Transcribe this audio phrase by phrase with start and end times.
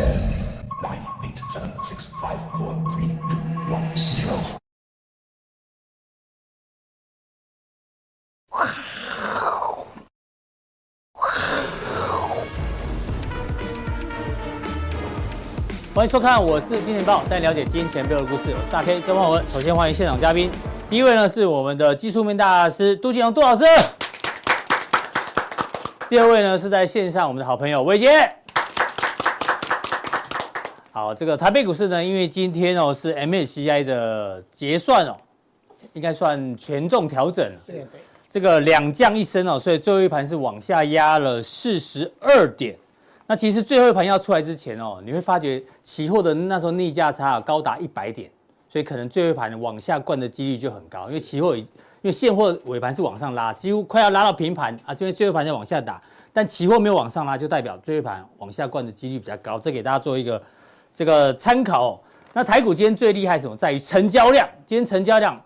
[0.00, 4.38] nine, eight, seven, six, five, four, three, two, one, zero.
[15.94, 18.54] 欢迎收看，我是金钱爆，带你了解金钱背后的故事。
[18.58, 19.46] 我是大 K 曾焕文。
[19.46, 20.50] 首先欢迎现场嘉宾，
[20.88, 23.64] 第一位呢是我们的技术面大师杜金龙杜老师。
[26.08, 28.39] 第二位呢是在线上我们的好朋友伟捷。
[30.92, 35.16] 好，这个台北股市呢，因为今天哦是 MSCI 的结算哦，
[35.92, 37.58] 应该算权重调整了。
[37.58, 37.86] 是。
[38.28, 42.76] 这个两降一升哦，所以最后一盘是往下压了四十二点。
[43.28, 48.28] 那其实最后一盘要出来之前哦，你会发觉期货的那时候逆价差高达一百点，
[48.68, 51.64] 所以可能最后一盘往下灌的几率就很高，因为期货因
[52.02, 60.40] 为现货尾盘是往上拉，几乎快要拉到平盘啊，是因为最后一盘在往下打，但期货没有往上拉，就代表最后一盘往下灌的几率比较高，这给大家做一个
[60.92, 62.00] 这个参考哦。
[62.32, 63.56] 那台股今天最厉害什么？
[63.56, 65.40] 在于成交量，今天成交量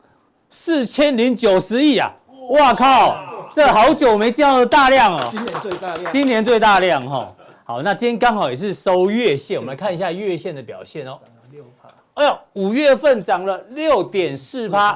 [0.50, 2.12] 四千零九十亿啊！
[2.50, 3.16] 哇靠，
[3.54, 7.34] 这好久没见到的大量哦，今年最大量，今年最大量哈。
[7.64, 11.16] 好，那今天刚好也是收月线，我们来看一下月线的表现哦。
[11.18, 11.88] 涨了六趴。
[12.12, 14.92] 哎呦，五月份涨了六点四趴，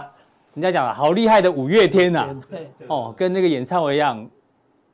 [0.52, 2.36] 人家讲了，好厉害的五月天呐、啊。
[2.88, 4.28] 哦，跟那个演唱会一样，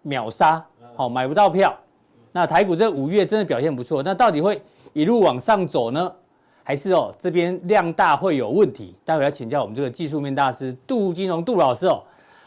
[0.02, 0.64] 秒杀，
[0.94, 1.76] 哦，买不到票。
[2.30, 4.62] 那台股这五月真的表现不错，那到底会
[4.94, 6.10] 一路往上走呢，
[6.62, 8.94] 还是哦这边量大会有问题？
[9.04, 12.02] 待会来请教我们这个技术面大师杜金龙杜老师哦。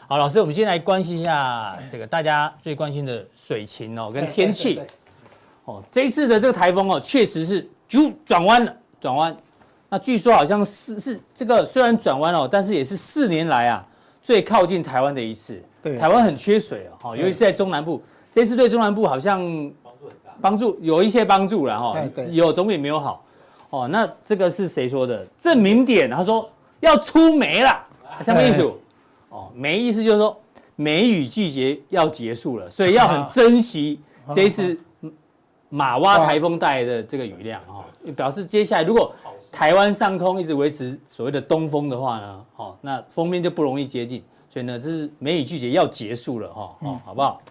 [0.08, 4.80] 好，老师，我们先来关心一下这个大家最关心的水情哦，跟天气。
[5.66, 9.36] 哦，这一次的这个台风哦，确实是就转弯了，转弯。
[9.90, 13.86] 那据说好像是是这个虽然转弯了，但是也是四年来啊
[14.22, 15.62] 最靠近台湾的一次。
[15.82, 18.02] 对，台湾很缺水哦，尤其是在中南部。
[18.32, 19.40] 这次对中南部好像
[20.40, 21.96] 帮助有一些帮助了哈，
[22.30, 23.24] 有总比没有好。
[23.70, 25.26] 哦，那这个是谁说的？
[25.38, 26.48] 证明点他说
[26.80, 27.86] 要出梅了，
[28.20, 28.62] 什么意思？
[29.28, 30.38] 哦，梅意思就是说
[30.76, 34.00] 梅雨季节要结束了，所以要很珍惜
[34.34, 34.78] 这一次。
[35.70, 37.84] 马哇台风带来的这个雨量哈，
[38.16, 39.14] 表示接下来如果
[39.52, 47.42] 台湾上空一直维持所谓的东风的话呢，哦，那锋面就不容易接近，所以呢，这是梅雨季节要结束了哈，哦，好不好？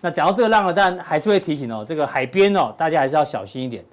[0.00, 3.84] 那讲到这个浪呢，当然还是会提醒哦，这个海边哦，大家还是要小心一点，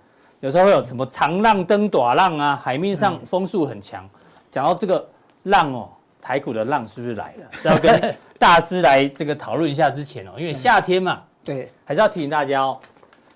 [0.41, 4.07] 有时候会有什么长浪登短浪啊，海面上风速很强。
[4.51, 5.07] 讲到这个
[5.43, 5.89] 浪哦，
[6.21, 7.47] 台股的浪是不是来了？
[7.59, 12.77] 是要跟大师来这个讨论一下之前哦，因为夏天嘛，对，还是要提醒大家哦。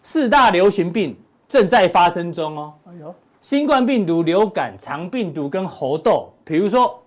[0.04, 1.18] 四大流行病
[1.48, 2.74] 正在发生中哦。
[2.90, 6.32] 哎呦，新冠病毒、流感、肠病毒跟猴痘。
[6.44, 7.02] 比如说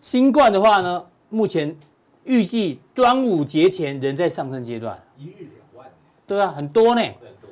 [0.00, 1.74] 新冠的话呢，目前
[2.24, 4.96] 预计端午节前仍在上升阶段。
[5.18, 5.86] 一日两万。
[6.26, 7.02] 对啊，很多呢。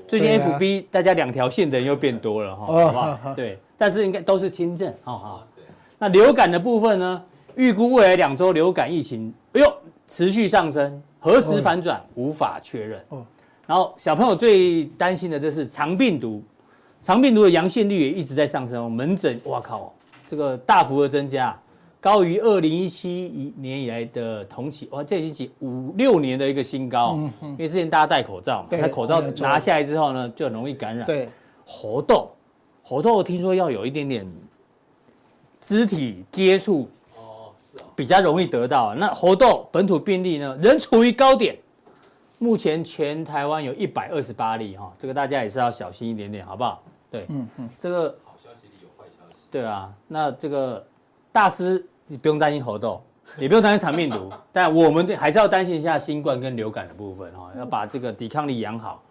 [0.06, 3.18] 最近 FB 大家两条线的人又变多了哈，好不好？
[3.34, 4.92] 对，但是应该都是轻症。
[5.02, 5.46] 好好。
[5.98, 7.22] 那流感的部分呢？
[7.56, 9.72] 预估未来两周流感疫情，哎呦，
[10.08, 13.00] 持续上升，何时反转无法确认。
[13.66, 16.42] 然后小朋友最担心的就是肠病毒，
[17.00, 19.94] 肠病毒的阳性率也一直在上升，门诊哇靠，
[20.26, 21.56] 这个大幅的增加，
[22.04, 31.06] 高于二零一七年以来的同期，哇，这已经几五六年的一个新高，因为之前大家戴口罩嘛，那口罩拿下来之后呢，就很容易感染。
[31.06, 31.26] 对，
[31.64, 32.30] 猴痘，
[32.82, 34.30] 猴痘听说要有一点点
[35.62, 38.94] 肢体接触，哦，是啊，比较容易得到。
[38.94, 41.56] 那猴痘本土病例呢，仍处于高点。
[42.36, 46.82] 目前全台湾有一百二十八例哈，这个大家也是要小心一点点，好不好？
[47.10, 49.38] 对，嗯嗯，这个好消息里有坏消息。
[49.50, 50.86] 对啊，那这个
[51.32, 53.02] 大师你不用担心猴痘，
[53.38, 59.02] 也不用担心肠病毒， 但我们还是要担心一下新冠跟流感的部分哈，要把这个抵抗力养好。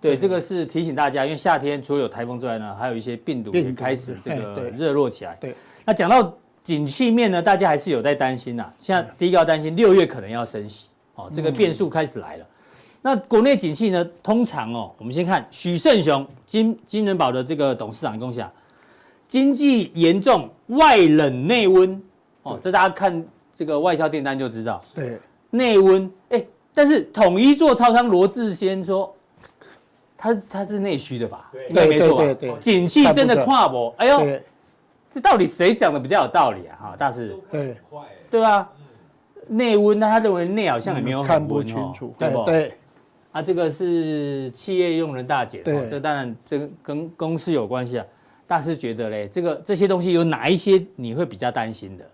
[0.00, 5.36] 对，这个是提醒大家，因为夏天除了有台风之外呢，还有一些病毒也开始这个热络起来。
[5.40, 5.54] 对，
[5.84, 8.70] 那讲到景气面呢，大家还是有在担心呐。
[8.78, 12.46] 现在第一个要担心六月可能要升息哦，这个变数开始来了。
[13.02, 14.06] 那国内景气呢？
[14.22, 18.50] 通常哦，我们先看许胜雄金金人保的这个董事长的共享，
[19.26, 22.00] 经济严重外冷内温
[22.46, 24.82] 哦，这大家看这个外销订单就知道。
[24.94, 25.18] 对，
[25.50, 29.14] 内温哎，但是统一做超商罗志先说，
[30.16, 31.50] 他他是内需的吧？
[31.74, 33.94] 对，没错，对对，景气真的跨博。
[33.98, 34.40] 哎呦，
[35.10, 36.78] 这到底谁讲的比较有道理啊？
[36.80, 37.76] 哈，大师，对，
[38.30, 38.68] 对啊，
[39.48, 42.44] 内温，那他认为内好像也没有很温哦，对不？
[42.44, 42.72] 对。
[43.32, 48.06] 啊，这个是企业用人大姐，对，这当然这个跟公司有关系啊。
[48.46, 52.04] 大师觉得嘞，这个这些东西有哪一些你会比较担心的？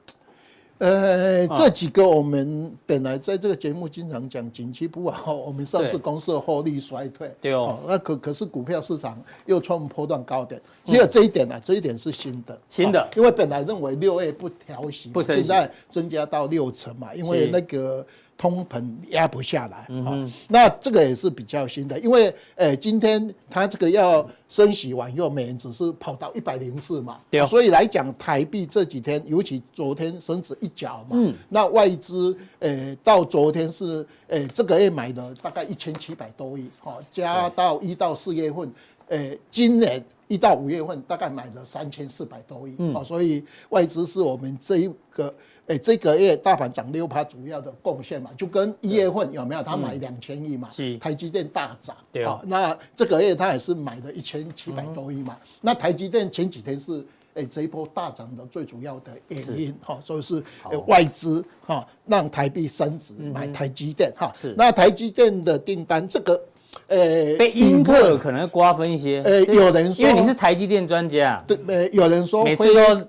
[0.83, 7.31] 呃，这几个我们本来在这个节目经常讲景气不好，我们上市公司的获利衰退。
[7.41, 12.59] 对哦，那可可是股票市场又创波段高点，只有这一点呢，这一点是新的。
[12.69, 18.05] 新的，因为本来认为六月不调息，现在增加到六成嘛，因为那个。
[18.43, 38.69] 通膨压不下来，嗯，那这个也是比较新的，因为，诶，今天它这个要升息完以后，美元只是跑到一百零四嘛，对，所以来讲台币这几天，尤其昨天升值一角嘛，嗯，那外资，诶，到昨天是，诶，这个月买的大概一千七百多亿，哈，加到一到四月份，
[39.07, 45.33] 诶，今年一到五月份大概买了三千四百多亿，嗯，所以外资是我们这一个。
[45.69, 49.63] 哎，这个月大盘涨六趴，主要的贡献嘛，就跟一月份有没有？
[49.63, 52.41] 他买两千亿嘛，是台积电大涨，对啊。
[52.45, 55.37] 那这个月他也是买了一千七百多亿嘛。
[55.61, 57.05] 那台积电前几天是
[57.35, 60.43] 哎这一波大涨的最主要的原因哈，所以是
[60.87, 64.33] 外资哈让台币升值买台积电哈。
[64.57, 66.41] 那台积电的订单这个。
[66.89, 69.23] 呃，被英特尔可能瓜分一些。
[69.25, 73.03] 呃，有人说，因为你是台积电专家，对，呃，有人说每次都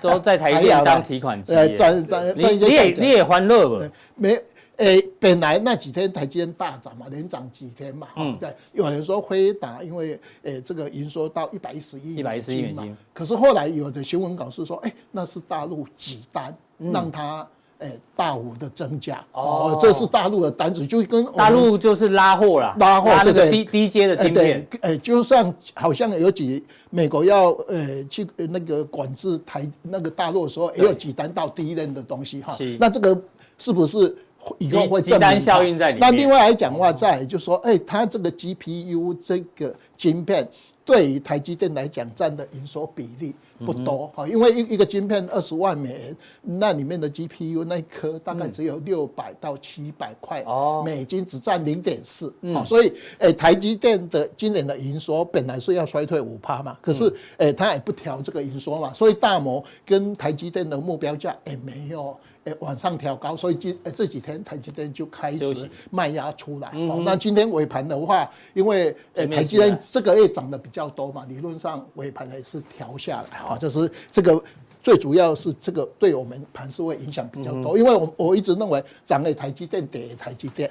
[0.10, 2.68] 都在台积电当提款机，呃，赚赚赚一些钱。
[2.68, 3.90] 你也你也欢乐吧？
[4.14, 4.34] 没，
[4.76, 4.86] 呃，
[5.18, 8.54] 本来那几天台积电大涨嘛，连涨几天嘛，嗯，对。
[8.72, 17.46] 有人说辉达，因为呃这个营收到一百一十亿，一百一十亿美金，可是后来有的新闻稿是说，哎，那是大陆挤单，让他。
[17.80, 33.18] 哎，大幅的增加哦，这是大陆的单子，就跟大陆就是拉货啦，拉货对对低低阶的晶片，哎，就像好像有几美国要呃去那个管制台那个大陆的时候，也有几单到第一任的东西哈，那这个
[33.58, 34.16] 是不是
[34.58, 36.00] 以后会订单效应在里面？
[36.00, 40.48] 那另外来讲的话，再就是说，哎，它这个 GPU 这个晶片
[40.90, 43.32] 对于台积电来讲占的营收比例。
[43.62, 50.42] 不多哈，因为一一个晶片二十万美元，那里面的 GPU 那一颗大概只有六百到七百块
[50.82, 52.32] 美金，只占零点四，
[52.64, 62.16] 所以诶，台积电的今年的营收本来是要衰退五趴嘛，可是诶，它也不调这个营收嘛，所以大摩跟台积电的目标价也没有。
[62.44, 66.68] 诶，往上调高，所以今诶这几天台积电就开始卖压出来。
[66.88, 73.38] 哦，那今天尾盘的话，因为诶台积电这个月涨的比较多嘛，理论上尾盘还是调下来。
[73.38, 74.42] 哈，就是这个
[74.82, 80.70] 最主要是这个对我们盘势会影响比较多，因为我我一直认为涨诶台积电跌台积电。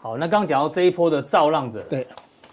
[0.00, 1.82] 好，那刚刚讲到这一波的造浪者。
[1.90, 2.06] 对。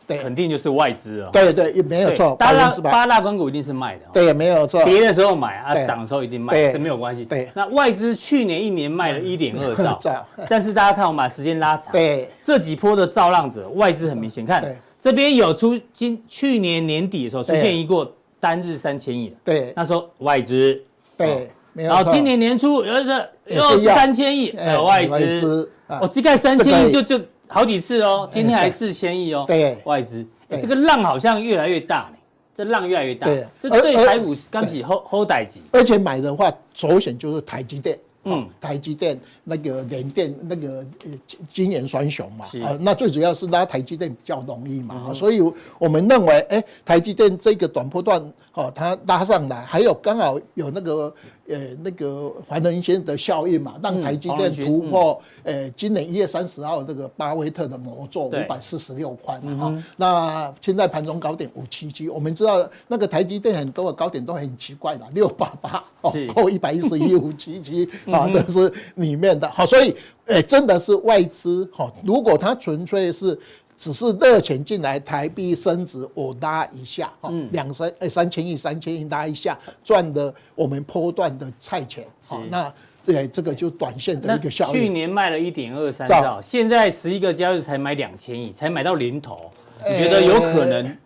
[0.05, 1.29] 对，肯定就是外资了。
[1.31, 2.35] 对对，也没有错。
[2.35, 4.01] 八大八大分股一定是卖的。
[4.11, 4.83] 对，也没有错。
[4.83, 7.23] 跌的时候买啊，涨的时候一定卖，这没有关系。
[7.23, 7.49] 对。
[7.53, 14.63] 那外资去年一年卖了一点二兆， 但是大家看我们把时间拉长，对，这几波的造浪者，外资很明显看，
[14.99, 20.81] 这边有出今去年年底的时候出现一个单日三千亿，对，那时候外资，
[21.15, 24.53] 对，然后今年年初又是又是三千亿，
[24.85, 27.19] 外资，哦这个三千亿就就。
[27.53, 29.77] 好几次哦，今天还四千亿哦，对。
[29.85, 30.25] 外资，
[30.59, 32.17] 这个浪好像越来越大呢，
[32.55, 33.27] 这浪越来越大，
[33.59, 41.11] 这对台股刚起后后代级，而且买的话，首选就是台积电，嗯，台积电那个联电那个呃
[41.47, 45.39] 晶圆双雄嘛，啊，那最主要是拉台积电比较容易嘛，所以
[45.77, 48.19] 我们认为，哎，台积电这个短波段，
[48.53, 51.13] 哦，它拉上来，还有刚好有那个。
[51.47, 69.95] 呃，那个环仁先的效应嘛，让台积电突破，呃，今年一月三十号这个巴菲特的魔咒五百四十六块嘛，哈，那现在盘中高点五七七，我们知道那个台积电很多的高点都很奇怪的，六八八哦，扣一百一十一五七七 啊，这是里面的，好，所以，
[70.27, 73.37] 哎，真的是外资，哈，如果它纯粹是。
[73.75, 82.71] 只是热钱进来，台币升值，我拉一下，哈，两三哎三千亿，三千亿拉一下，赚的我们波段的菜钱，好，那
[83.03, 84.73] 对这个就短线的一个效应。
[84.73, 89.51] 去年卖了一点二三兆，现在十一个交易日才买两千亿，才买到零头，
[89.89, 90.97] 你觉得有可能？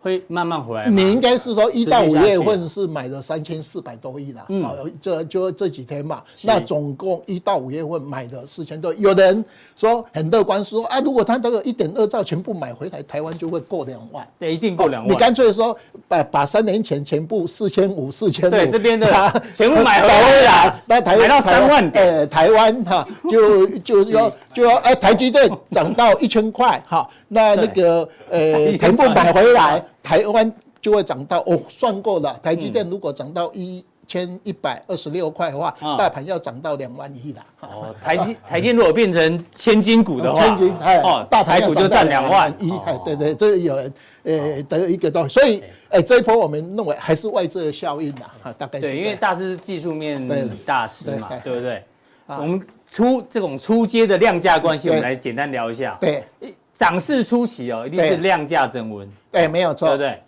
[0.00, 0.88] 会慢慢回来。
[0.88, 6.22] 你应该是说一到五月份是买了三千四百多亿啦，嗯，这就这几天嘛。
[6.42, 9.44] 那总共一到五月份买的四千多，有的人
[9.76, 14.26] 说很乐观，说啊，如果他这个一点二兆全部买回来，台湾就会过两万。
[14.38, 15.12] 对，一定过两万。
[15.12, 15.76] 你干脆说
[16.08, 19.06] 把把三年前全部四千五、四千五，对这边的
[19.54, 29.82] 全部买回来，那台湾到三万，呃，台湾哈就就是说就要哎，台积电涨到一千块哈，那那个呃全部买回来。
[30.02, 32.36] 台湾就会涨到哦，算过了。
[32.42, 37.40] 台积电如果涨到一千一百二十六块的话，嗯大盘要涨到两万一的。
[37.60, 42.52] 哦，台积台积如果变成千金股的话，千金哎哦，大盘股就占两万。
[42.58, 46.00] 一，哎哦，对对，这有人呃的一个东西，所以哎。
[46.02, 50.44] 这一波我们认为还是外资的效应啦，哈，大概是对，因为大师是技术面对。
[50.64, 51.84] 大师嘛，对对不对？
[52.26, 52.38] 啊。
[52.40, 55.96] 我们出这种出街的量价关系，我们来简单聊一下。
[56.00, 56.24] 对
[56.72, 60.20] 涨势初期哦，一定是量价增温，对，没有错，对不对？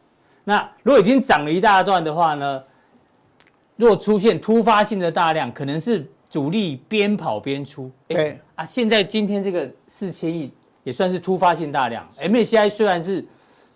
[0.45, 2.62] 那如果已经涨了一大段的话呢？
[3.75, 7.90] 如果出现突发性的大量，可能是主力边跑边出。
[8.11, 10.52] 哎对啊，现在今天这个四千亿
[10.85, 12.07] 也算是突发性大量。
[12.21, 13.25] MACI 虽然是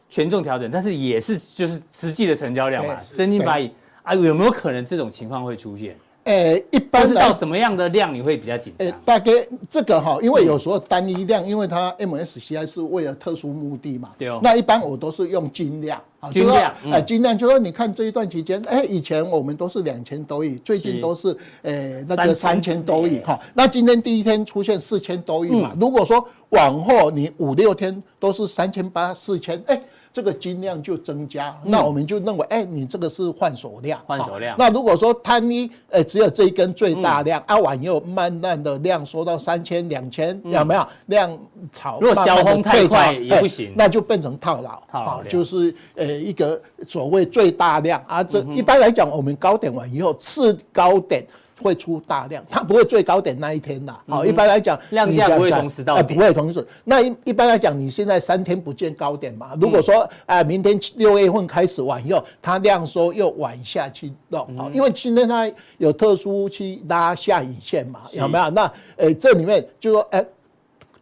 [0.09, 3.75] 权重调整，但是也是就是实际的成交量嘛，真金白银
[4.05, 5.97] 啊，有没有可能这种情况会出现？
[6.27, 9.31] 呃，一般来是到什么样的量你会比较紧呃张？，大概
[9.71, 21.29] 这个哈，因为有时候单一量，因为它 MSCI 是为了特殊目的嘛，对哦那一般我都是用均量，啊均量嗯哎，均量就说你看这一段期间，哎，以前我们都是两千多亿，最近都是
[21.63, 29.81] 呃那个三千多亿哈，那今天第一天出现四千多亿嘛，如果说往后你五六天都是三千八、四千，哎。
[30.17, 34.57] 这个金量就增加，那我们就认为，哎，你这个是换手量，换手量。
[34.57, 40.89] 好那如果说单一，呃，只有这一根最大量，啊，往右慢慢的量缩到三千、两千，有没有？
[41.09, 41.39] 量
[41.71, 42.01] 炒？
[42.01, 43.69] 如果小红太快也不行。
[43.69, 45.17] 哎那就变成套牢，套牢量。
[45.19, 46.59] 好就是呃一个
[46.89, 48.03] 所谓最大量。
[48.07, 48.25] 啊。
[48.25, 51.27] 这一般来讲，我们高点完以后，次高点。
[51.63, 53.95] 会出大量，它不会最高点那一天的。
[54.09, 56.67] 好，一般来讲，量价不会同时到不会同时。
[56.85, 59.57] 那一一般来讲，你现在三天不见高点嘛？
[59.61, 68.51] 如果说哎，明天六月份开始完以后，它量缩又往下去弄，好，因为今天它有特殊期拉下影线嘛，有没有？
[68.51, 70.25] 那呃，这里面就说哎。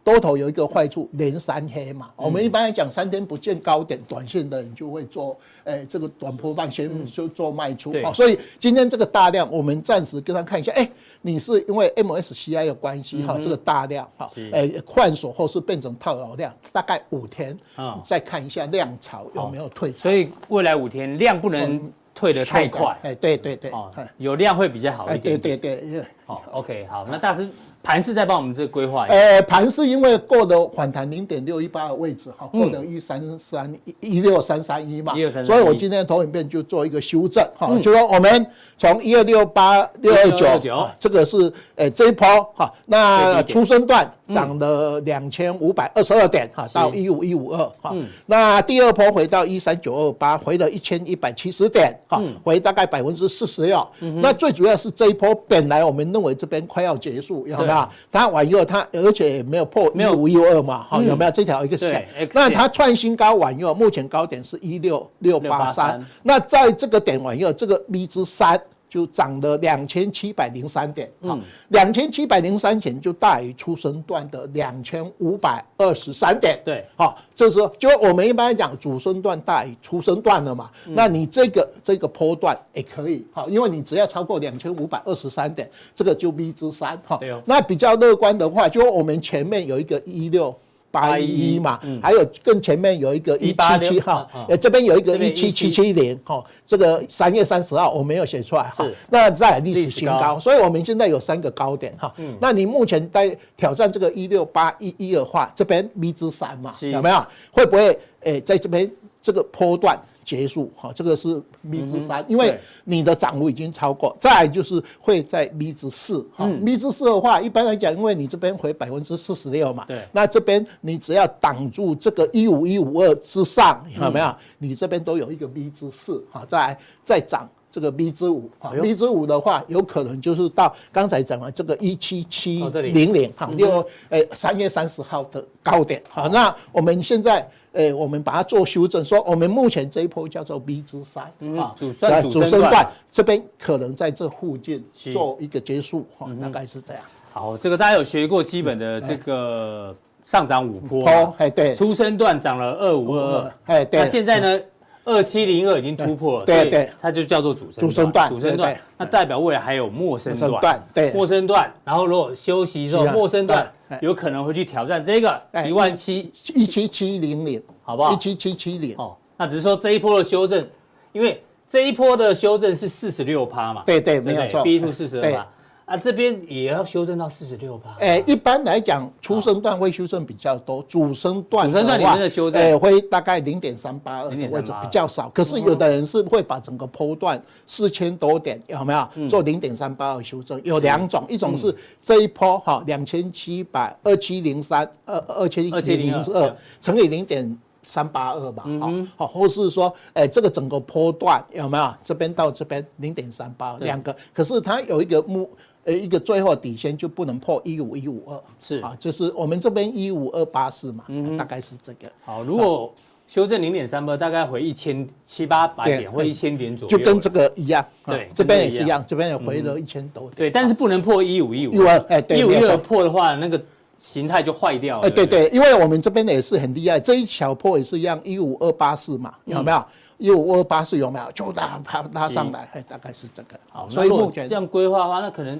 [0.05, 2.11] 多头有一个坏处，连三黑嘛。
[2.15, 7.91] 我们一般来讲，三天不见高点，短线的人就会做，哎，这个短波放先就做卖出。
[8.03, 10.87] 好，所以今天这个大量，我们暂时跟他看一下，哎，
[11.23, 17.57] 你是因为 MSCI 的关系哈，这个大量哈，哎，换手后是变成套牢量，大概五天，
[18.03, 19.91] 再看一下量潮有没有退。
[19.93, 21.81] 所以未来五天量不能
[22.13, 22.95] 退得太快。
[23.01, 25.41] 哎，对对对，哦，有量会比较好一点。
[25.41, 26.05] 对对对。
[26.27, 27.49] 好，OK，好，那大师。
[27.85, 29.15] 盘是在帮我们这个规划一下。
[29.15, 35.13] 呃，盘是因为过了反弹零点六一八的位置，哈，过了一三三一一六三三一嘛，
[35.45, 38.45] 所以我今天的投影片就做一个修正，哈，就说我们
[38.77, 53.87] 从一二六八六二九，这个是呃这一波哈，那出生段涨了两千五百二十二点哈，到一五一五二哈，那第二波回到一三九二八，回了一千一百七十点哈，回大概百分之四十六。
[54.21, 57.74] 那最主要是这一波本来我们认为这边快要结束，有没有？
[57.75, 61.31] 啊，它完以后，它而且也没有破没有五一二嘛，好，有没有？
[61.31, 62.07] 这条一个线？
[62.33, 71.37] 那它创新高完以后，目前高点是一六六八三，那在这个点完以后，这个 V 之三就涨了两千七百零三点，好，
[71.69, 90.55] 两千七百零三点就大于出生段的两千五百二十三点，对，好，这时候就我们一般来讲，主升段大于出生段了嘛，那你这个这个波段也可以，好，因为你只要超过两千五百二十三点，这个就 V 之三，哈，那比较乐观的话，就我们前面有一个一六。
[90.95, 107.25] 八一嘛，还有更前面有一个一七七号，呃，这边有一个一七七七零，哈，这个三月三十号我没有写出来哈，那在历史新高，所以我们现在有三个高点哈，那你目前在挑战这个一六八一一的话，这边 V 之三嘛，有没有？
[107.51, 108.89] 会不会诶，在这边
[109.21, 109.99] 这个波段？
[110.25, 124.35] 结束哈，这个是 V 之三，因为你的涨幅已经超过，再来就是会在 V 之四哈，V 之四的话，一般来讲，因为你这边回百分之四十六嘛，对，那这边你只要挡住这个一五一五二之上，有没有？
[124.57, 137.47] 你这边都有一个 V 之四哈，再来再涨这个 V 之五哈，V 之五的话，有可能就是到刚才讲完这个一七七零零哈，六诶三月三十号的高点好，那我们现在。
[137.75, 141.25] 诶，我们把它做修正，说我们目前这一波叫做 B 之三
[141.57, 142.89] 啊，主升主升段。
[143.11, 147.03] 这边可能在这附近做一个结束，哈，大概是这样。
[147.31, 151.05] 好，这个大家有学过基本的这个上涨五波，
[151.37, 154.59] 哎对，初升段涨了二五二二，哎对，那现在呢，
[155.05, 163.71] 二七零二已经突破了，对对，它就叫做主升主升段，主升段，那代表未来还有陌生段，对，陌生段，然后如果休息之后陌生段
[164.01, 167.63] 有可能会去挑战这个一万七一七七零零。
[167.87, 168.11] 好不好？
[168.11, 168.95] 一七七七零。
[168.97, 170.67] 哦，那只是说这一波的修正，
[171.13, 175.47] 因为这一波的修正是四十六趴嘛，对对，没有错，B two 四十二趴，
[175.85, 177.95] 啊，这边也要修正到四十六吧。
[177.99, 185.29] 哎，一般来讲，初升段会修正比较多，主升段主升段里面的修正，哎，会大概零点三八二的位置比较少。
[185.29, 190.59] 可是有的人是会把整个波段四千多点有没有做零点三八二修正？
[190.63, 204.15] 有两种，一种是这一波哈两千七百二七零三二二千二七零二乘以零点三八二吧，好，好，或是说，哎，这个整个波段有没有这边到这边零点三八两个？
[204.33, 205.47] 可是它有一个目。
[205.85, 212.11] 呃，一个最后底线就不能破一五一五二，是啊，就是我们这边一五二八四嘛，嗯，大概是这个。
[212.23, 212.91] 好，如果
[213.27, 217.85] 修正零点三八，大概回一千七八百点或一千点左右，就跟这个一样。
[218.03, 220.33] 对，这边也是一样，这边也回了一千多点。
[220.35, 223.61] 对，但是不能破一五一五二，哎，一五一五二破的话，那个
[223.99, 225.07] 形态就坏掉了。
[225.07, 229.85] 哎，对对，因为我们这边也是很厉害，这一小破也是一样，一五二八四嘛，有没有？
[230.17, 231.31] 一五二八四有没有？
[231.31, 233.59] 就拉拉拉上来，哎，大概是这个。
[233.69, 235.59] 好，所以目前这样规划的话，那可能。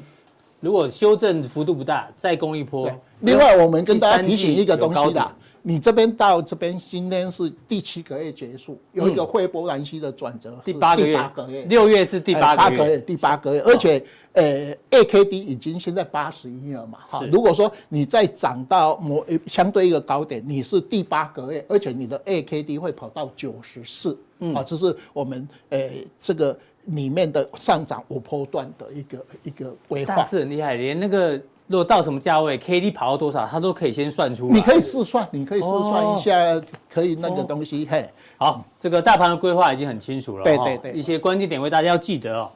[0.59, 2.89] 如果修正幅度不大，再攻一波。
[3.19, 5.31] 另外，我们跟大家提醒一个东西的，
[5.61, 17.25] 你这边到这边，今天是第七个月结束，有一个汇波兰西的转折，第八个月，六月是第八个月，第八个月，而且呃，AKD 已经现在八十一了嘛，哈。
[17.31, 24.17] 如果说你再涨到某相对一个高点，你是第八个月，而且你的 AKD 会跑到九十四，
[24.53, 25.79] 啊，这是我们呃
[26.19, 26.57] 这个。
[26.85, 31.35] 里面的上涨五波段的一个一个规划，是很厉害，连那个
[31.67, 34.53] 如果到什么价位，K D 跑到多少，它都可以先算出来。
[34.53, 37.87] 你可以试算，你可以试算一下，可以那个东西。
[37.89, 40.43] 嘿，好，这个大盘的规划已经很清楚了。
[40.43, 42.51] 对对对，一些关键点位大家要记得哦。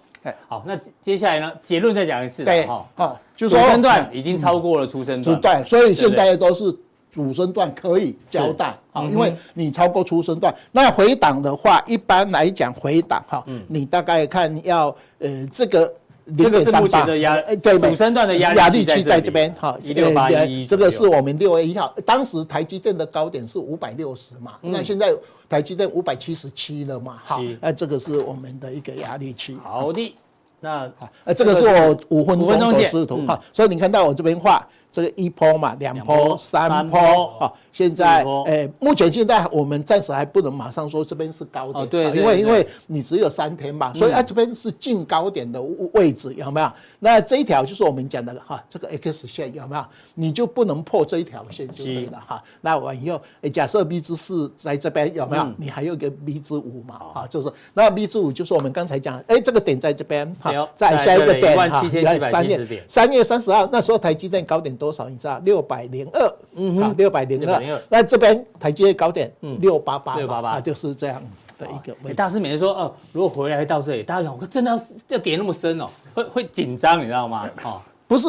[0.47, 1.51] 好，那接下来呢？
[1.63, 2.43] 结论再讲一次。
[2.43, 2.87] 对，好，
[3.35, 5.41] 就说主升段已经超过了出生段。
[5.41, 6.75] 对，所以现在都是。
[7.11, 15.91] 主升段可以交代啊，因为你超过初升段，那回档的话，一般来讲回档哈，你大概看要呃这个
[16.37, 25.11] 这个是目前的压，对，主升段的压力压力区在这边哈，一六八一，这个是我们六月一号，当时台积电的高点是五百六十嘛，那现在
[25.49, 29.57] 台积电五百七十七了嘛，好，那这个是我们的一个压力区。
[29.63, 30.15] 好的，
[30.59, 30.87] 那
[31.23, 34.63] 呃这个是我五分钟的视图哈，所以你看到我这边画。
[34.91, 36.99] 这个一波嘛，两波、三波
[37.39, 45.61] 啊，现在诶，目前现在我们暂时还不能马上说这边是高点，对，因为因为你只有三天嘛，所以啊这边是近高点的
[45.93, 46.69] 位置有没有？
[46.99, 49.85] 那这一条就是我们讲的哈，这个 X 线有没有？
[50.13, 52.43] 你就不能破这一条线就对了哈。
[52.59, 53.21] 那我以后，
[53.53, 55.47] 假设 B 之四在这边有没有？
[55.55, 56.95] 你还有个 B 之五嘛？
[57.13, 61.81] 啊，就是那 B 之五就是我们刚才讲，哎，这个点在这边哈，在下一个点哈，
[62.19, 64.75] 三月三月三十号那时候台积电高点。
[64.79, 65.09] 多少？
[65.09, 67.59] 你知道六百零二，嗯哼，六百零二。
[67.89, 71.21] 那这边台积电高点嗯六八八，六八八，就是这样
[71.57, 72.13] 的一个位置。
[72.13, 74.79] 大师每次说，哦，如果回来到这里，大家讲，我真的要
[75.09, 77.49] 要跌那么深哦，会会紧张，你知道吗？
[77.63, 78.27] 哦，不是，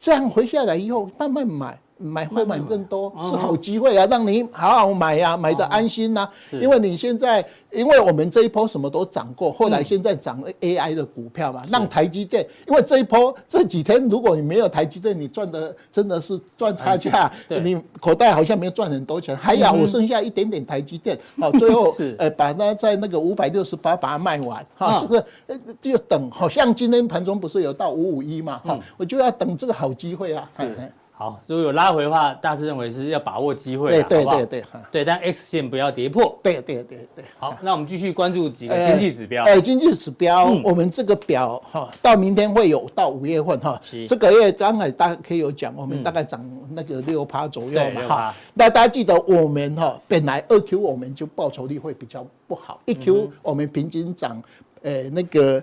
[0.00, 1.78] 这样回下来以后慢慢买。
[2.02, 6.28] 买会买更多是好机会啊，让你好好买呀，买的安心呐。
[6.52, 17.30] 因为你现在，因为我们这一波什么都涨过，后来现在涨了 AI 的股票嘛，让台积电，因为这一波这几天如果你没有台积电，你赚的真的是赚差价，
[17.62, 19.36] 你口袋好像没有赚很多钱。
[19.36, 30.48] 还好我剩下一点点台积电，好，最后 呃把它在那个五百六十八把它卖完，哈，这个呃就等，好像今天盘中不是有到五五一嘛，哈，我就要等这个好机会啊。
[31.22, 37.24] 好，如果有拉回的话，大师认为是要把握机会，对对对对，对，但 X 线不要跌破，对对对对。
[37.38, 39.44] 好，那我们继续关注几个经济指标。
[39.44, 48.34] 哎，经济指标，我们这个表哈，到明天会有到五月份哈，这个月刚才大家可以有讲，我们大概涨那个六趴左右嘛哈。
[48.52, 54.42] 那大家记得我们哈，本来二 Q 我们就报酬率会比较不好，一 Q 我们平均涨，
[54.82, 55.62] 呃那个。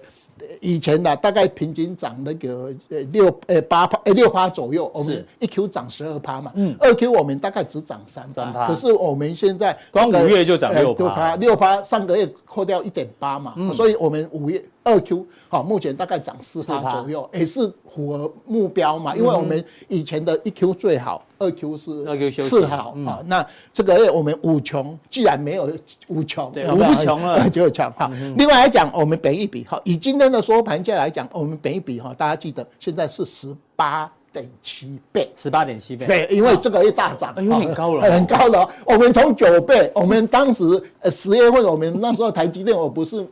[0.62, 21.24] 以前呢，大概平均涨那个呃六呃八趴呃六趴左右，我们一 Q 涨十二趴嘛，嗯，二 Q 我们大概只涨三趴，可是我们现在光五月就涨六趴，六趴上个月扣掉一点八嘛，所以我们五月二 Q 好目前大概涨四趴左右，也是符合目标嘛，因为我们以前的一 Q 最好。
[21.38, 25.72] 二 Q 是二 Q 四好啊，那这个月我们五穷，既然没有
[26.08, 28.12] 五穷，对，五不穷了， 就穷哈。
[28.36, 38.70] 另外来讲，我们本一比哈，以今天的收盘价来讲，我们本一比哈，大家记得现在是十八点七倍，十八点七倍，对，因为这个月大涨，有点高了， 很高了。
[38.86, 40.64] 我们从九倍，我们当时
[41.00, 43.28] 呃十月份，我们那时候台积电，我不是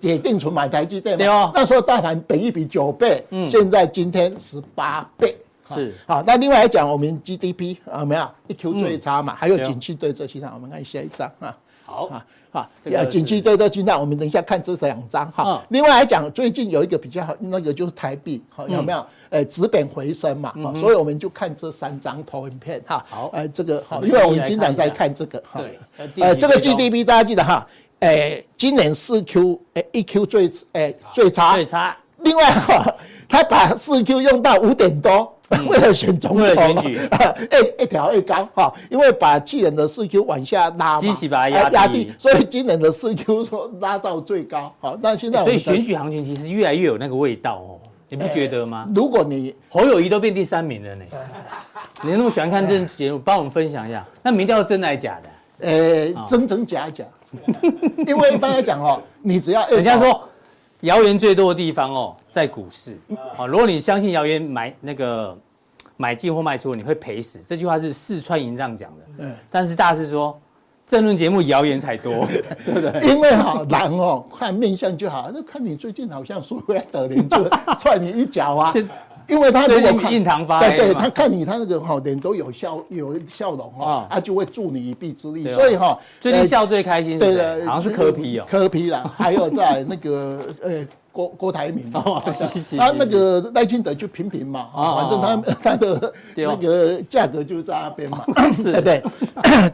[0.00, 1.52] 解定存买台积电吗？
[1.54, 5.36] 那时候大盘本一比九倍，现在今天十八倍。
[5.68, 5.94] 是。
[6.06, 8.28] 好，那另外来讲，我们 GDP 啊，没有？
[8.48, 11.56] 一 Q 最差嘛，还有景气对这其他，我们看下一张啊。
[11.92, 15.44] 好，哈，这个呃，景气对对金蛋，我们等一下看这两张哈。
[15.46, 19.06] 嗯另外来讲，最近有一个比较好，那个就是台币，好，有没有？
[19.28, 23.04] 呃，止贬回升嘛，哈，所以我们就看这三张投影片哈。
[23.08, 25.60] 好呃，这个好，因为我们经常在看这个哈。
[25.60, 27.66] 对呃，这个 GDP 大家记得哈，
[28.00, 31.54] 诶，今年四 Q，诶，一 Q 最，诶，最差。
[31.54, 31.96] 最差。
[32.18, 32.94] 另外哈，
[33.32, 35.34] 他把四 Q 用到五点多，
[35.66, 37.00] 为了选总统，为了选举，
[37.78, 44.70] 一 一条一高哈，因为把去年的四 Q 往下拉嘛，机器把它压低压低，所以今年的四 Q 说拉到最高。
[44.80, 48.86] 好，那现在我所以们选举行情其实越来越有那个味道哦，你不觉得吗？
[48.94, 51.04] 如果你侯友谊都变第三名了呢，
[52.04, 55.30] 你那么喜欢看这节目，帮我们分享一下，那民调真的还是假的？
[55.66, 57.02] 呃真真假假，
[58.06, 60.20] 因为一般来讲哦，你只要人家说
[60.80, 62.98] 谣言最多的地方哦，在股市
[63.36, 63.46] 哦。
[63.46, 65.38] 如果你相信谣言买那个
[65.96, 67.38] 买进或卖出，你会赔死。
[67.46, 69.04] 这句话是四川营这样讲的。
[69.18, 70.36] 嗯但是大师说，
[70.86, 72.26] 政论节目谣言才多，
[72.64, 73.08] 对不对？
[73.08, 78.72] 因为哈狼哦看面相就好，那看你最近好像苏维埃德林就 踹你一脚啊。
[79.28, 85.48] 因为他如果看印堂发对对，他看你他那个哈脸都有笑有笑容哈啊，他就会助你一臂之力。
[85.48, 87.36] 所以哈，最近呃笑最开心是对谁？
[87.36, 88.44] 的，好像是柯皮哦。
[88.48, 95.36] 柯皮啦，还有在那个呃郭郭台铭哦啊是是是他那个赖清德就平平嘛，反正他
[95.70, 99.02] 他的那个价格就是在那边嘛，对不 对？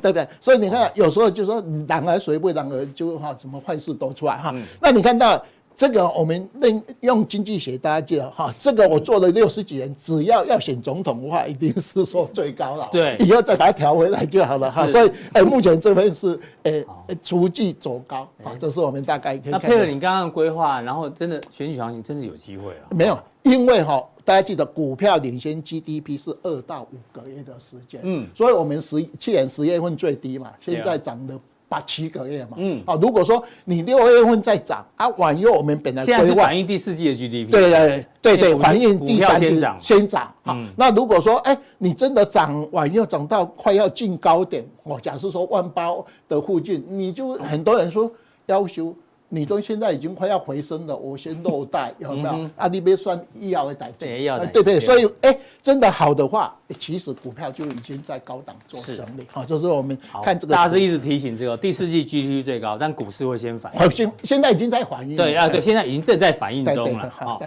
[0.03, 0.29] 对不对？
[0.41, 4.55] 所以你看，有时候就说然而谁不然而就哈，什么坏事都出来哈。
[4.81, 5.43] 那你看到。
[5.79, 12.89] 这个我们用用经济学，大家记得哈，这个我做了六十几年，只要要选总统的话，一定是说最高了。
[12.91, 14.89] 对以后再把它调回来就好了哈。
[14.89, 16.85] 所以，呃，目前这边是哎
[17.23, 19.53] 逐季走高啊，这是我们大概可以看。
[19.53, 22.91] 那配合你刚刚的规划，然后真的选举行情真的有机会啊。
[22.91, 37.51] 没有，因为哈，大家记得股票领先 GDP 是二到五个月的时间，嗯，所以我们十去年十月份最低嘛，现在涨了八七个月嘛，嗯，啊，如果说你六月份再涨啊，晚又我们本来现在是反映第四季的 GDP。
[37.51, 40.35] 对对对对，股反映第三季先涨先涨。
[40.43, 45.89] 好，那如果说哎，你真的涨晚又涨到快要进高点，哦，假设说万八
[46.29, 48.11] 的附近，你就很多人说
[48.47, 48.95] 要求。
[49.31, 52.49] 你都现在已经快要回升了，我先落袋，有没有？
[52.57, 54.81] 啊，你别算医药的代志，对对不对？
[54.81, 59.27] 所以，哎，真的好的话，其实股票就已经在高档做整理。
[59.31, 60.55] 好，这是我们看这个。
[60.55, 63.79] 大家是一直提醒这个第四季 GDP 最高，但股市会先反应。
[63.79, 65.23] 好，现现在已经在反映了。
[65.23, 67.11] 对啊，对，现在已经正在反应中了。
[67.15, 67.43] 好。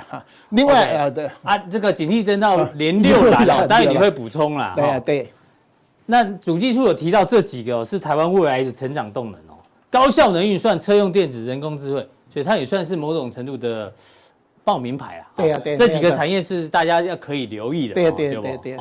[0.50, 4.70] 另外呃，对啊，这个警惕增到连六蓝了， 当然你会补充啦。
[4.70, 5.34] 哈对啊对。
[6.06, 9.51] 那主计处有提到这几个哦是台湾未来的成长动能哦，
[9.92, 13.94] 高效能运算、车用电子、人工智慧，所以它也算是某种程度的
[14.64, 15.30] 报名牌啊。
[15.36, 17.94] 对啊对啊这几个产业是大家要可以留意的。
[17.94, 18.78] 对啊对啊对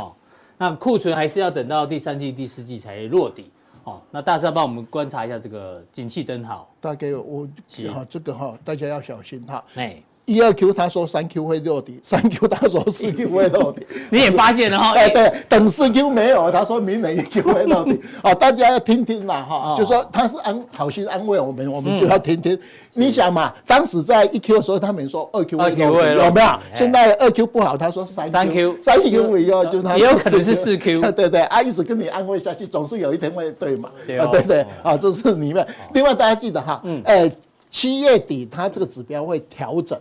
[0.57, 3.51] 那库存还是要等到第三季、第四季才落底。
[3.83, 6.70] 哦，那大师要帮我们观察一下这个景气灯号。
[6.83, 9.64] 大概我是哈这个哈大家要小心哈。
[9.75, 13.85] 哎，一二 Q 他说三 Q 会落地，三 Q 他说四 Q 会落地。
[14.11, 14.93] 你也发现了哈。
[14.95, 18.01] 哎，对，等四 Q 没有，他说明年一 Q 会落底。
[18.23, 22.57] 哦，大家要听听啦哈，就说他是安好心安慰我们，我们就要听听。
[22.93, 26.49] 你想嘛，当时在一 Q 的时候，他们说二 Q 会落地，有没有？
[26.77, 31.01] 现在二 Q 不好，他说三 Q，三 Q 以后就他也有可能是四 Q。
[31.12, 33.90] 对对，啊，一直跟你安慰下去，总是有一天会对嘛？
[34.07, 35.66] 对啊，对对，啊，这是里面。
[35.93, 37.31] 另外大家记得哈，哎，
[37.71, 39.99] 七月底它这个指标会调整。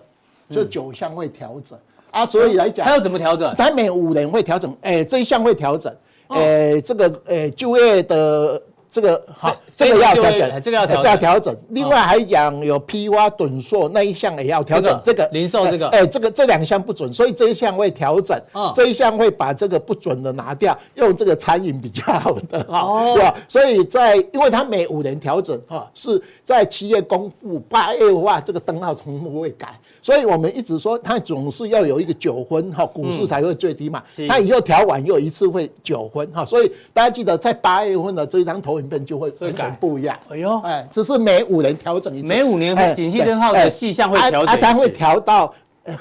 [0.50, 1.78] 就九项会调整。
[2.12, 3.54] 啊，所以来讲，它要怎么调整？
[3.56, 5.96] 它每五年会调整，哎，这一项会调整，
[6.30, 8.60] 哎，这个哎就业的
[8.92, 11.56] 这个好，这个要调整，这个要调整，这要调整。
[11.70, 18.42] 另外还讲有批发趸售那一项也要调整，这个零售这个，哎，这个这两项不准，所以这一项会调整，
[18.74, 23.36] 这一项会把这个不准的拿掉，用这个餐饮比较好的哈，对吧？
[23.48, 29.70] 所以在因为它每五年调整哈，是在七月公布，八月的话这个灯号同步会改。
[30.02, 34.02] 所以我们一直说，它总是要有一个九分哈，股市才会最低嘛。
[34.30, 40.18] 它以后调完又一次会九分哈，所以大家记得在八月份的这一张投影片就会完全不一样。
[40.30, 42.28] 哎呦，哎，只是每五年调整一次。
[42.28, 44.56] 每五年景气灯号的细项会调整。
[44.56, 45.54] 啊，它会调到，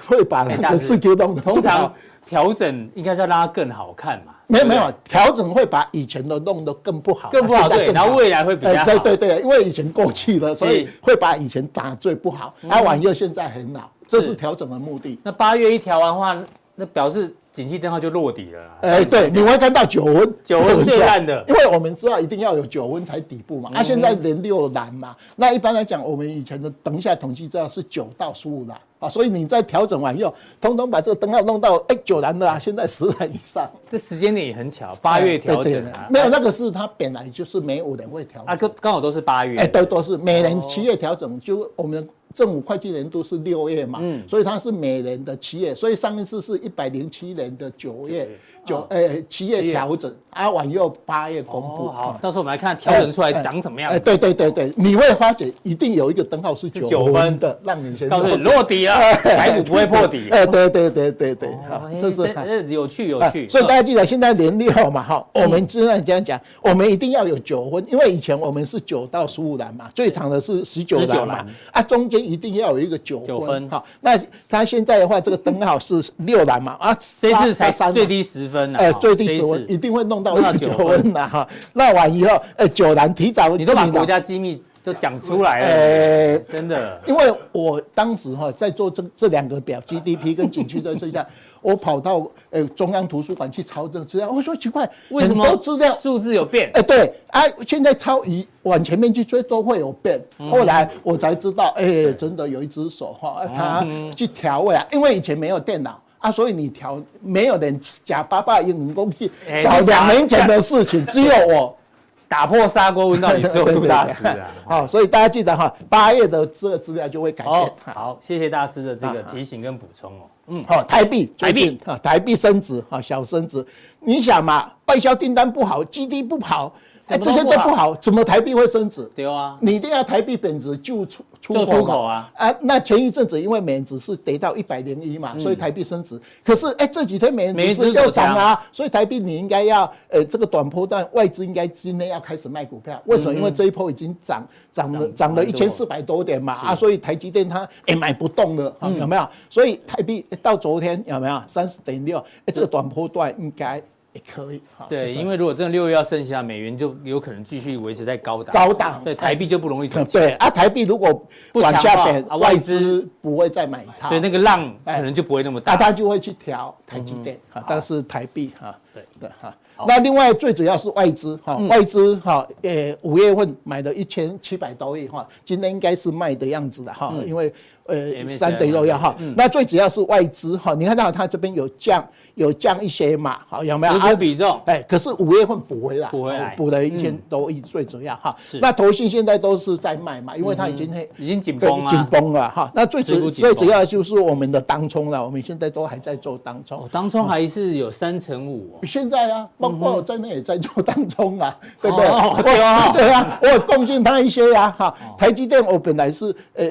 [0.07, 1.35] 会把那个四 Q 弄。
[1.35, 1.93] 通常
[2.25, 4.35] 调整应该是要让它更好看嘛。
[4.51, 8.85] 没有没有，调整会把以前的弄得更不好，更不好对，然后未来会比较好。
[8.87, 15.19] 对对对，因为以前过去了，所以会把以前打最不好，啊，往右现在很好，这是调整的目的。
[15.23, 16.39] 那八月一调完的话，
[16.75, 18.61] 那表示景气灯号就落底了。
[18.83, 23.69] 哎，对，你会看到九温，九温最烂的，因为我们知道一定要有九温才底部嘛。
[23.75, 33.69] 啊，现在连六蓝嘛，那一般来讲，我们以前的等一下统计知道是九到十五蓝啊，所以你在调整完以后，通通把这个灯号弄到哎九蓝的啊，现在十蓝以上。
[33.91, 38.47] 这时间点也很巧，八月调整啊，没有那个是它本来就是每五年会调整。
[38.47, 42.09] 啊，就刚好都是八月，哎，都，都是每年七月调整，就我们。
[42.39, 48.29] 政府会计年度是六月嘛，嗯，所以它是每年的七月，所以上一次是一百零七年的九月
[48.65, 50.15] 九，呃，七月调整。
[50.31, 53.91] 啊，往右八月公布，好，到时候我们来看调整出来长什么样。
[53.91, 60.29] 哎，对对对对，你会发觉一定有一个灯号是九分的，让你先告诉你落底了， 台股不会破底。
[60.31, 63.49] 哎，对对对对对，好，这是有趣有趣。
[63.49, 81.13] 所以大家记得现在年六嘛，哈，我们现在这样讲，我们一定要有九分，因为以前我们是九到十五栏嘛，最长的是十九栏嘛，啊，中间一定要有一个九分，哈，那他现在的话，这个灯号是六蓝嘛，啊，这次才最低十分呢，哎，最低十分一定会弄到九分。
[81.13, 87.01] 的哈，那完以后，哎、欸，九蓝提早，你都把国家机密都讲出来了，哎、欸，真的。
[87.07, 91.27] 因为我当时哈在做这这两个表，GDP 跟景区的这下，
[91.61, 96.69] 我跑到呃中央图书馆去抄这个资料，我说奇怪，为什么资料数字有变？
[96.75, 100.21] 哎、欸，对啊，现在抄一往前面去追都会有变。
[100.51, 106.01] 后来我才知道，哎、欸，真的有一只手哈，他去调味啊，因为以前没有电脑。
[106.19, 109.31] 啊，所以你调没有人假巴巴用人工去
[109.63, 111.73] 找两年前的事情，只有我
[112.27, 114.51] 打破砂锅问到底只有杜大师啊。
[114.67, 117.73] 好，所以大家记得哈，八月的这个资料就会改变。
[117.95, 120.23] 好，谢谢大师的这个提醒跟补充哦。
[120.49, 123.65] 嗯，好，台币，台币啊，台币升值啊，小升值。
[124.01, 126.75] 你想嘛，外销订单不好，GDP 不好。
[127.09, 129.11] 哎，这些都不好，怎么台币会升值？
[129.15, 132.31] 对啊，你一定要台币贬值就出出口，出口啊！
[132.35, 136.21] 啊，那前一阵子因为美元指数跌到一百零一嘛，所以台币升值。
[136.45, 143.01] 可是哎，这几天美元指数又涨啊，所以台币你应该要呃，这个短波段外资应该今天要开始卖股票。
[143.07, 143.35] 为什么？
[143.35, 149.29] 因为这一波已经涨涨了涨了一千四百多点嘛啊，所以台积电它也买不动了，有没有？
[149.49, 152.19] 所以台币到昨天有没有三十点六？
[152.19, 153.83] 哎，这个短波段应该。
[154.13, 160.05] 也可以，对，因为如果真的六月要剩下，美元就有可能继续维持在高档，高档，对，台币就不容易涨。
[160.07, 161.13] 对啊，台币如果
[161.53, 169.03] 不往下贬，外资不会再买超，所以那个浪可能就不会那么大，那他就会去调台积电啊，但是台币哈，对。
[169.21, 169.55] 的哈。
[169.87, 177.53] 那另外最主要是外资哈，外资哈，呃，五月份买了一千七百多亿哈，今天应该是卖的样子的哈，因为
[177.85, 182.05] 呃三等六要哈，那最主要是外资哈，你看到它这边有降。
[182.39, 183.39] 有降一些嘛？
[183.49, 183.93] 好，有没有？
[183.95, 184.61] 持股比重？
[184.65, 188.35] 哎，可是五月份补回来，补回来，补了一千多亿，最主要哈。
[188.41, 188.59] 是。
[188.61, 192.71] 那投信现在都是在卖嘛，因为它已经已经紧绷了，紧绷了哈。
[192.73, 196.89] 那最主最主要就是我们的当冲了，我们现在都还在做当冲。
[196.93, 198.79] 当冲还是有三成五。
[198.85, 202.07] 现在啊，包括我在内也在做当冲啊，对不对？
[202.43, 204.95] 对啊，对啊，我有贡献他一些呀哈。
[205.19, 206.67] 台积电我本来是呃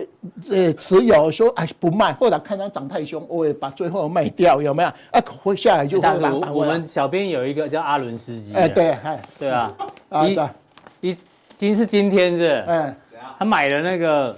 [0.50, 4.90] 呃持有，说哎不卖，后来看它涨太凶，我也把最后卖掉，有没有？
[5.12, 9.74] 啊，回下来就会我们小编有一个叫阿伦斯基，哎，对，哎，对啊，
[11.02, 11.18] 一，一，
[11.56, 12.96] 今是今天是，嗯，
[13.40, 14.38] 他买了那个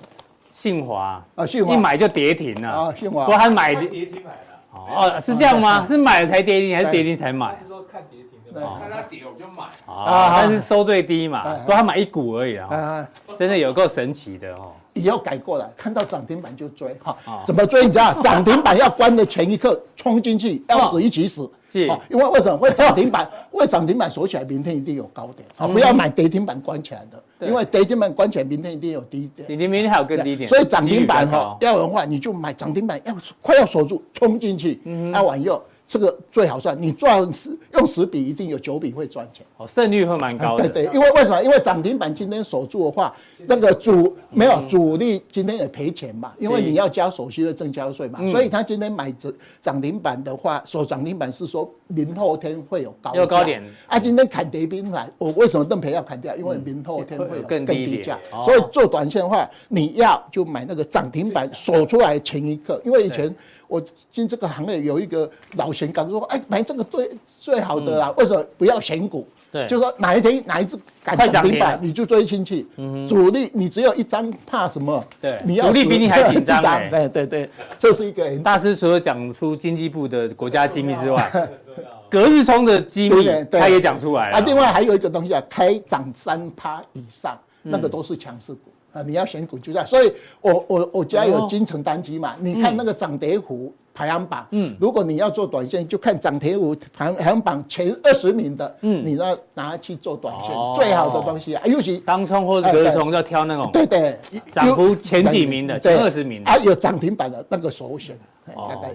[0.49, 1.73] 信华，啊，信华。
[1.73, 5.86] 一买就跌停了，啊，信华，不过他买跌停买的，哦，是这样吗？
[5.86, 7.55] 是买了才跌停，还是跌停才买？
[7.62, 14.71] 是说看跌停的，看他跌我就买，啊，但是收最低嘛，不过他买一股而已啊，真的有够神奇的哦。
[14.99, 17.15] 以后改过来，看到涨停板就追哈。
[17.45, 17.85] 怎么追？
[17.85, 21.49] 你知道， 涨停板要关的前一刻冲进去，要死一起死。
[21.71, 23.29] 是，因为为什么会涨停板？
[23.51, 25.47] 为涨停板锁起来，明天一定有高点。
[25.57, 29.47] 啊，不要买跌停板关起来的，因为跌停板关起来，明天一定有低点。
[29.47, 30.49] 你明天还有更低点。
[30.49, 34.81] 所以涨停板哈，要的话你就买涨停板，要快要锁住，冲进去，
[35.13, 35.62] 要往右。
[35.89, 39.43] 这个最好算，你赚十用十笔，一定有九笔会赚钱。
[39.58, 40.69] 哦，胜率会蛮高的。
[40.69, 41.41] 对对，因为为什么？
[41.41, 43.12] 因为涨停板今天守住的话，
[43.47, 53.63] 那个主没有主力今天也赔钱嘛，因为你要交手续费、证交税嘛，所以他今天买涨涨停板的话，锁涨停板是说明后天会有高有高点。
[53.88, 56.36] 啊，今天砍跌停板，我为什么邓培要砍掉？
[56.36, 63.36] 因为明后天会有更低价，所以做短线的话，你要就买那个涨停板锁出来前一刻，因为以前。
[63.69, 63.79] 我
[64.12, 69.25] 进这个行业有一个老贤刚说：“哎，买这个最最好的啦，为什么不要选股？
[69.51, 72.65] 对，就说哪一天哪一只敢涨停板，你就追进去。
[73.08, 75.01] 主力你只有一张，怕什么？
[75.21, 76.63] 对，你要主力比你还紧张。
[76.89, 81.49] 对对对，这是一个大师除了讲出经济部的国家机密之外，
[82.10, 84.38] 隔日冲的机密他也讲出来了。
[84.38, 104.17] 啊，另外还有一个东西啊，开涨三趴以上，那个都是强势股。”啊，你要选股就在，所以我我我家有金城单机嘛，你看那个涨跌幅排行榜，嗯，如果你要做短线，就看涨跌幅排排行榜前二十名的，嗯，你要拿去做短线，哦、最好的东西啊，尤其当冲或者隔冲要挑那种，对对，
[104.49, 108.91] 涨幅前几名的，前二十名的，啊，有涨停板的那个首选，大概。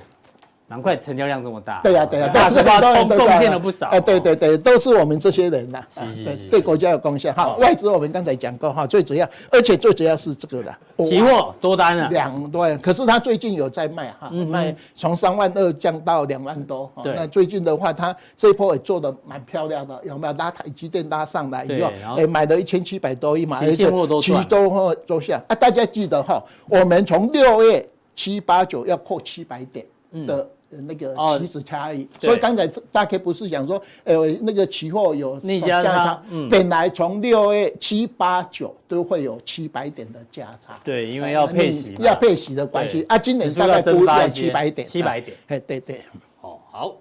[0.75, 1.81] 难怪成交量这么大。
[1.85, 3.87] 对呀，对呀，大师兄贡献了不少。
[3.91, 5.81] 哎，对对对，都是我们这些人呐，
[6.25, 7.33] 对对国家有贡献。
[7.33, 12.77] 好，外资我们刚才讲过哈，最主要，而且最主要是这个的期货多单啊，两对。
[12.79, 16.91] 可是他最近有在卖哈，卖从三万二降到两万多。
[17.05, 17.15] 对。
[17.15, 29.87] 那最近的话，他这一波也做的蛮漂亮的，有没有拉台积电拉上来以后，哎，买了一千七百多亿嘛，期货都期周或周下啊，大家记得哈，我们从六月七八九要破七百点
[30.27, 30.45] 的。
[30.83, 46.03] 那个期指差异，所以刚才大概不是讲说，呃，那个期货有价差，本来从六月七八九都会有七百点的价差，对，因为要配息，要配息的关系啊，今年大概估要七百点，七百点，哎，对对，
[46.41, 46.97] 哦，好，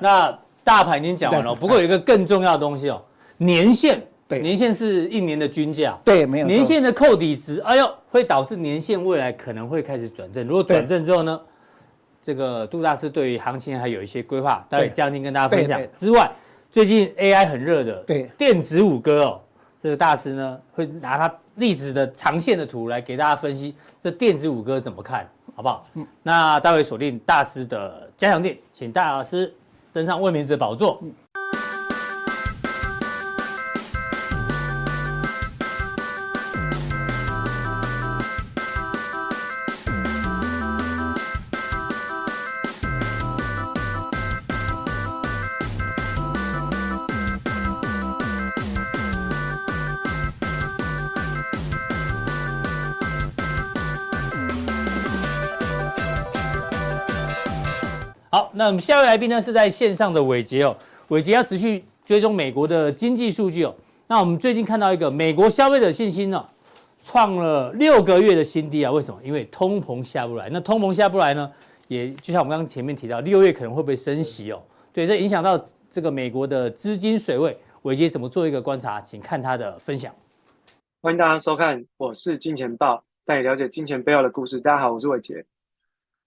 [0.00, 3.02] 那大盘已经讲完了，不过有一个更重要的东西哦，
[3.36, 11.40] 年限，对，年限是一年的均价，对，没有年限的扣底值，哎呦，会导致年限未来可能会开始转正，如果转正之后呢？
[12.28, 15.80] 这个杜大师对于行情还有一些规划，待会将近跟大家分享。
[15.96, 16.30] 之外，
[16.70, 19.40] 最近 AI 很热的，对电子五哥哦，
[19.82, 25.86] 这个大师呢会拿他历史的长线的图来给大家分析这电子五哥怎么看，好不好？
[25.94, 29.50] 嗯，那待会锁定大师的加强店，请大老师
[29.90, 30.98] 登上未名者宝座。
[31.02, 31.10] 嗯
[58.58, 60.76] 那我们下一位来宾呢是在线上的伟杰哦，
[61.10, 63.72] 伟杰要持续追踪美国的经济数据哦。
[64.08, 66.44] 那我们最近看到一个美国消费者信心呢，
[67.00, 69.20] 创了六个月的新低啊，为什么？
[69.22, 70.48] 因为通膨下不来。
[70.50, 71.48] 那通膨下不来呢，
[71.86, 74.60] 也就像我们刚刚前面提到，六月可能会不会升息哦？
[74.92, 75.56] 对，这影响到
[75.88, 77.56] 这个美国的资金水位。
[77.82, 79.00] 伟杰怎么做一个观察？
[79.00, 80.12] 请看他的分享。
[81.00, 84.58] 欢迎大家收看，我是金钱爆，带你了解金钱背后的故事。
[84.58, 85.44] 大家好，我是伟杰。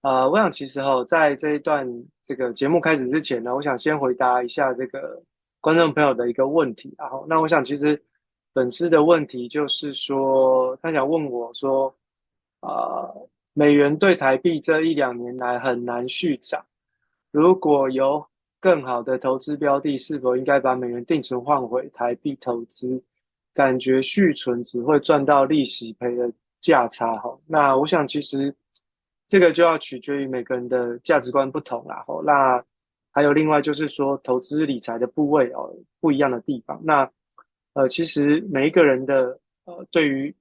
[0.01, 1.87] 呃，我想其实哈，在这一段
[2.23, 5.21] 这个节目开始之前呢，我想先回答一下这个
[5.59, 6.91] 观众朋友的一个问题。
[6.97, 8.01] 然后，那我想其实
[8.51, 11.93] 粉丝的问题就是说，他想问我说，
[12.61, 13.13] 啊，
[13.53, 16.65] 美元对台币这一两年来很难续涨，
[17.29, 18.25] 如果有
[18.59, 22.99] 更好的投资标的，是否应该把美元定存换回台币投资？
[23.53, 26.27] 感觉续存只会赚到利息，赔的
[26.59, 27.17] 价差。
[27.17, 28.51] 哈，那我想其实。
[29.31, 32.03] 这个就要取决于每个人的价值观不同啦。
[32.05, 32.61] 哦，那
[33.11, 36.77] 还有另外就是说，投资理财的部位哦，不一样的地方。
[36.83, 37.09] 那
[37.71, 40.35] 呃，其实每一个人的呃，对于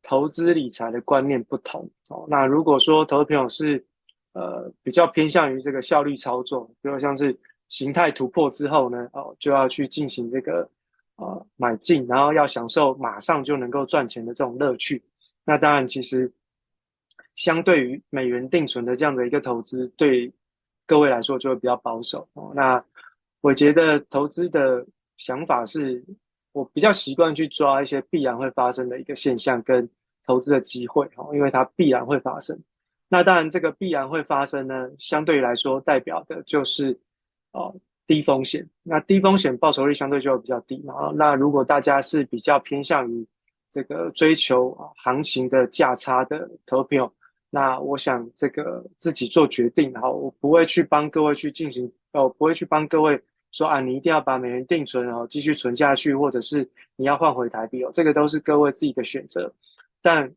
[0.00, 2.24] 投资理财的观念不同哦。
[2.28, 3.84] 那如果说投资朋友是
[4.32, 10.70] 呃比较偏向于这个效率操作，比如像是形态突破之后呢，哦，就要去进行这个
[11.16, 15.02] 呃买进，然后要享受马上就能够赚钱的这种乐趣。
[15.44, 16.32] 那当然，其实。
[17.38, 20.28] 相对于美元定存的这样的一个投资，对
[20.84, 22.50] 各位来说就会比较保守哦。
[22.52, 22.84] 那
[23.40, 24.84] 我觉得投资的
[25.18, 26.04] 想法是，
[26.50, 29.88] 我比较习惯去抓一些必然会发生的一个现象跟
[30.26, 32.58] 投资的机会哦，因为它必然会发生。
[33.08, 36.98] 那当然，这个必然会发生呢，相对来说代表的就是
[37.52, 37.72] 哦
[38.04, 38.68] 低风险。
[38.82, 41.12] 那低风险报酬率相对就会比较低嘛。
[41.14, 43.24] 那如果大家是比较偏向于
[43.70, 47.08] 这个追求行情的价差的投票。
[47.50, 53.18] 那我想这个自己做决定，然后我不会去帮各位去进行，哦，不会去帮各位
[53.52, 59.50] 说啊，你一定要把美元定存，然后继续存下去，或者是你要换回台币哦，这个都是各位自己的选择。
[60.02, 60.30] 但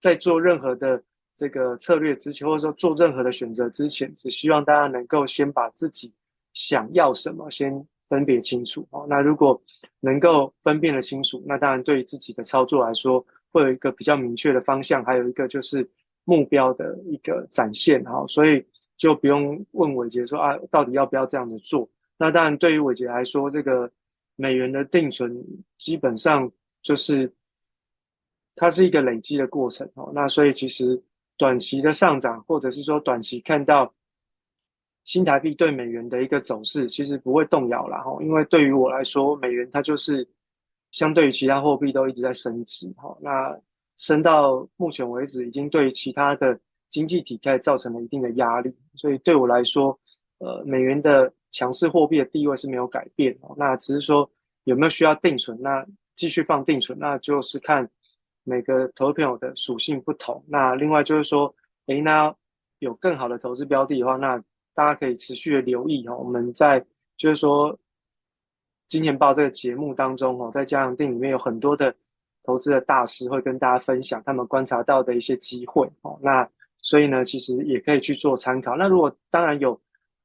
[0.00, 1.02] 在做任何的
[1.34, 6.12] 这个策略之前，或者说做任何的选择之前，只希望大家能够先把自己
[6.52, 7.72] 想要什么先
[8.10, 9.06] 分别清楚哦。
[9.08, 9.58] 那如果
[10.00, 15.88] 能够分辨得清楚，那当然对于自己的操作来说，会有一个比较明确的方向，还有一个就是。
[16.30, 18.64] 目标的一个展现，哈，所以
[18.96, 21.90] 就不用问伟杰说啊，到底要不要这样子做？
[22.16, 23.90] 那当然，对于伟杰来说，这个
[24.36, 25.44] 美元的定存
[25.76, 26.48] 基本上
[26.82, 27.28] 就是
[28.54, 31.02] 它是一个累积的过程，哦，那所以其实
[31.36, 33.92] 短期的上涨，或者是说短期看到
[35.02, 40.24] 新台币对美元的一个走势，其实不会动摇了，哈，因为对于我来说，美元它就是
[40.92, 43.60] 相对于其他货币都一直在升值，哈，那。
[44.00, 46.58] 升到目前为止，已经对其他的
[46.88, 48.74] 经济体开始造成了一定的压力。
[48.94, 49.96] 所以对我来说，
[50.38, 53.54] 呃，美元的强势货币的地位是没有改变哦。
[53.58, 54.28] 那只是说
[54.64, 55.86] 有没有需要定存，那
[56.16, 57.86] 继续放定存，那就是看
[58.42, 60.42] 每个投资朋友的属性不同。
[60.48, 61.54] 那另外就是说，
[61.88, 62.34] 诶，那
[62.78, 64.42] 有更好的投资标的的话，那
[64.74, 66.16] 大家可以持续的留意哈。
[66.16, 66.84] 我们在
[67.16, 67.78] 就是说。
[68.88, 71.94] 金钱豹这个节目当中哦，在加强錠里面有很多的
[72.50, 76.18] 投资的大师会跟大家分享他们观察到的一些机会哦。
[76.20, 76.48] 那
[76.82, 78.74] 所以呢，其实也可以去做参考。
[78.74, 79.80] 那如果当然有，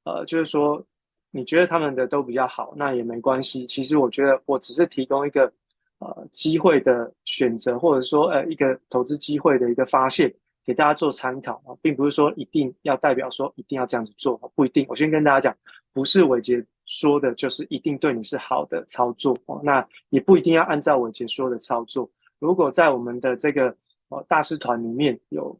[0.06, 0.84] 呃，就是说
[1.30, 3.64] 你觉得他们的都比较好，那也没关系。
[3.68, 5.54] 其实我觉得我只是提供一个
[6.00, 10.34] 呃机会的选择，或者说呃一个投资机会的一个发现，
[10.66, 14.84] 给大家做参考啊，并不是说一定要代表说一定要这样子做，不一定。
[14.90, 15.56] 我先跟大家讲，
[15.94, 16.66] 不是伟杰。
[16.88, 22.08] 说的就是一定对你是好的操作哦，那也不一定要按照伟杰说的操作。
[22.40, 23.76] 如果在我们的这个
[24.10, 25.58] 哦大师团里面有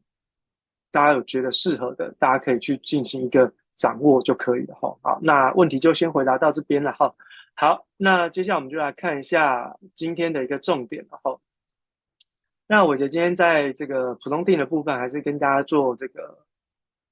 [0.92, 4.96] 大家有觉得适合的，大家可以去进行一个掌握就可以了哈。
[5.02, 7.14] 好，那问题就先回答到这边了哈。
[7.56, 11.40] 好，那接下来我们就来看一下今天的一个重点了哈。
[12.68, 16.38] 那伟捷今天在这个普通定的部分，还是跟大家做这个。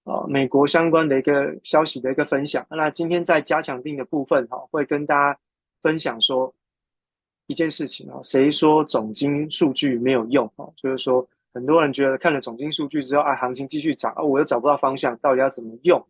[0.05, 2.68] 呃，美国相关的一个消息的一个分享。
[2.70, 5.39] 那今天在加强定的部分，哈，会跟大家
[5.82, 6.53] 分享说
[7.48, 8.20] 一件事情啊。
[8.24, 10.46] 谁说总经数据没有用？
[10.56, 16.04] 啊，就是说很多人觉得看了总经数据之后，啊，行情继续涨，啊，我又找不到方向，到底要怎么用？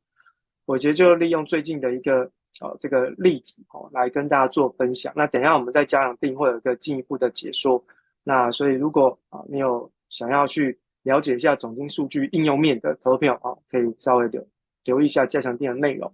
[0.66, 2.30] 我觉得就利用最近的一个
[2.62, 5.12] 呃这个例子，哦，来跟大家做分享。
[5.16, 7.84] 那等一下我们在加强錠会有一个进一步的解说。
[8.24, 10.78] 那所以如果啊你有想要去。
[11.04, 14.42] 了解一下总经数据应用面的投票啊，可以稍微留
[14.86, 16.10] 留意一下加强錠的内容。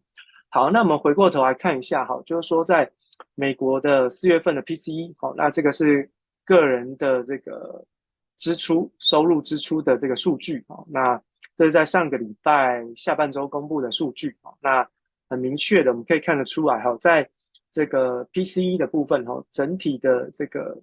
[0.49, 2.91] 好，那我们回过头来看一下，哈，就是说在
[3.36, 6.09] 美国的四月份的 PCE，好，那这个是
[6.45, 7.86] 个人的这个
[8.38, 11.22] 支出、收入、支出的这个数据啊，那
[11.55, 14.88] 这是在上个礼拜下半周公布的数据啊，那
[15.30, 17.30] 很明确的，我们可以看得出来，哈，在
[17.72, 20.80] 这个 PCE 的部分，哈，整体的这个。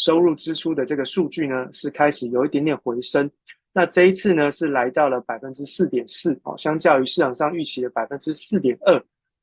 [0.00, 3.28] 收入支出的这个数据呢，是开始有一点点回升。
[3.72, 8.96] 那这一次呢，是来到了百分之四点四，相较于市场上预期的百分之四点二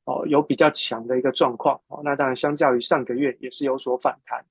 [0.06, 2.00] 哦，有比较强的一个状况哦。
[2.02, 4.44] 那当然，相较于上个月也是有所反弹。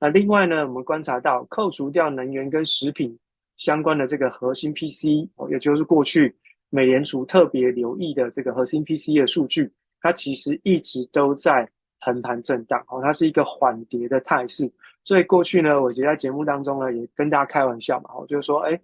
[0.00, 3.16] 那另外呢，我们观察到，扣除掉能源跟食品
[3.56, 6.36] 相关的这个核心 P C 哦，也就是过去
[6.68, 11.66] 美联储特别留意的这个核心 P C 的数据，它其实一直都在
[12.00, 14.70] 横盘震荡哦，它是一个缓跌的态势。
[15.04, 18.78] 所以过去呢，我觉得在节目当中呢，也跟大家开玩笑嘛，我就说，哎，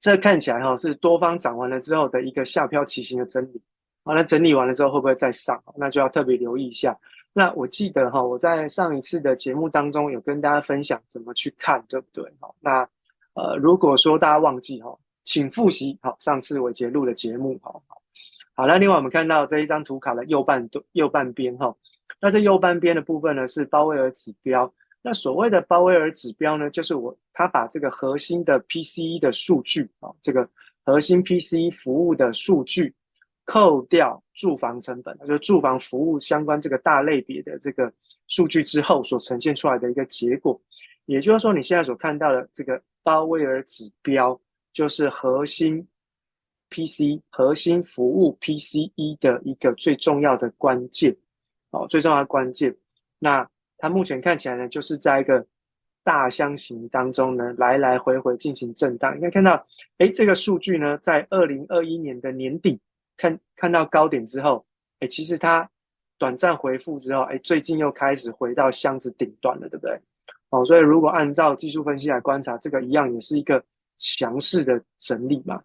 [0.00, 3.62] 这看起来哈是多方涨完了之后的一个下飘旗形的真理，
[4.06, 5.60] 好，那整理完了之后会不会再上？
[5.74, 6.96] 那就要特别留意一下。
[7.32, 12.24] 那我记得哈，我在上一次的节目当中有跟大家分享怎么去看，对不对？
[12.38, 12.88] 好，那
[13.34, 18.00] 呃，如果说大家忘记哈，请复习好上次我节录的节目，好好。
[18.54, 21.74] 好，那另外我们看到这一张图卡的右半右半边哈，
[22.20, 24.72] 那这右半边的部分呢是鲍威尔指标。
[25.02, 30.48] 那所谓的鲍威尔指标呢，就是我他把这个核心的 PCE 的数据啊，这个
[30.84, 32.94] 核心 PCE 服务的数据
[33.46, 37.90] 扣掉住房成本，就是住房服务相关这个大类别的这个
[38.26, 40.60] 数据之后所呈现出来的一个结果。
[41.06, 44.38] 也就是说，你现在所看到的这个鲍威尔指标，
[44.72, 45.86] 就是核心
[46.70, 51.16] PC 核心服务 PCE 的一个最重要的关键
[51.70, 52.76] 哦，最重要的关键。
[53.20, 55.46] 那它目前看起来呢，就是在一个
[56.02, 59.14] 大箱型当中呢，来来回回进行震荡。
[59.14, 59.64] 应该看到，
[59.98, 62.80] 哎，这个数据呢，在二零二一年的年底
[63.16, 64.64] 看看到高点之后，
[65.00, 65.68] 哎，其实它
[66.18, 70.00] 短暂回复之后，哎，最近又开始回到箱子顶端了，对不对？
[70.50, 73.62] 哦，所以如果按照技术分析来观察，这个一样也是一个
[73.96, 75.62] 强势的整理嘛。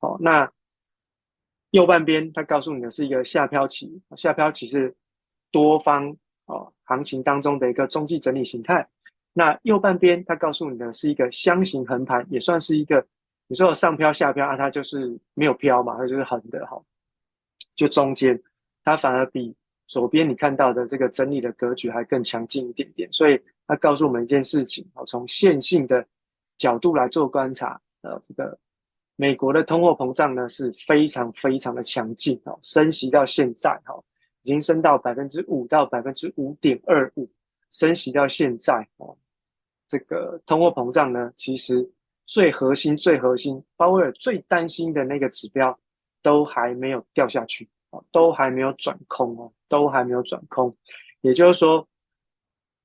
[0.00, 0.50] 哦，那
[1.70, 4.94] 右半边它告诉你的是一个下飘期，下飘期是
[5.50, 6.16] 多方。
[6.46, 8.86] 哦，行情当中的一个中继整理形态。
[9.32, 13.02] 那右半边它告诉你的是一个箱型横盘，也算是一个
[13.46, 16.78] 你说有上飘下飘啊，它就是没有飘嘛，它就是横的哈。
[17.74, 18.40] 就中间
[18.82, 19.54] 它反而比
[19.86, 23.10] 左边你看到的这个整理的格局还更强劲一点点。
[23.12, 26.06] 所以它告诉我们一件事情，哦，从线性的
[26.56, 28.58] 角度来做观察，呃，这个
[29.16, 33.94] 美国的通货膨胀呢是非常非常的强劲哦，升息到现在哈。
[34.42, 37.26] 已经升到百分之五到百分之五点二五，
[37.70, 39.16] 升息到现在哦，
[39.88, 41.90] 这个通货膨胀呢，其实
[42.26, 45.74] 最核心、最核心，鲍威尔最担心的那个指标
[46.24, 50.74] 都还没有掉下去哦，都还没有转空哦，都还没有转空。
[51.20, 51.86] 也就是说，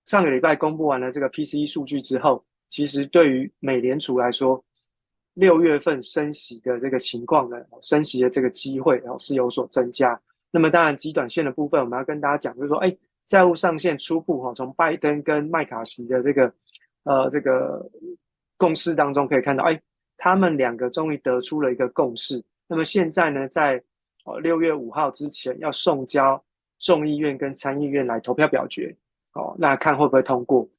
[0.04, 4.62] 上个礼拜公布完了这个 PCE 数据之后，其实对于美联储来说，
[5.36, 10.20] 六月份升息的这个情况呢，升息的这个机会然后是有所增加。
[10.52, 12.94] 那么当然，极短线的部分，我们要跟大家讲，就是说，哎，
[13.26, 16.54] 债务上限初步哈，从拜登跟麦卡锡的这个
[17.04, 17.90] 呃这个
[18.58, 19.82] 共识当中可以看到，哎，
[20.18, 22.44] 他们两个终于得出了一个共识。
[22.70, 23.84] 那么现在呢，在
[24.26, 26.42] 哦六月五号之前要送交
[26.78, 28.96] 众议院跟参议院来投票表决，
[29.34, 30.70] 哦，那看会不会通过。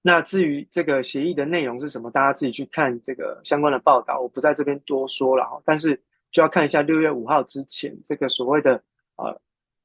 [0.00, 5.62] 那至于这个协议的内容是什么，大家自己去看这个相关的报道，我不在这边多说了。
[5.62, 5.94] 但是
[6.32, 8.82] 就要看一下六月五号之前这个所谓的
[9.16, 9.38] 呃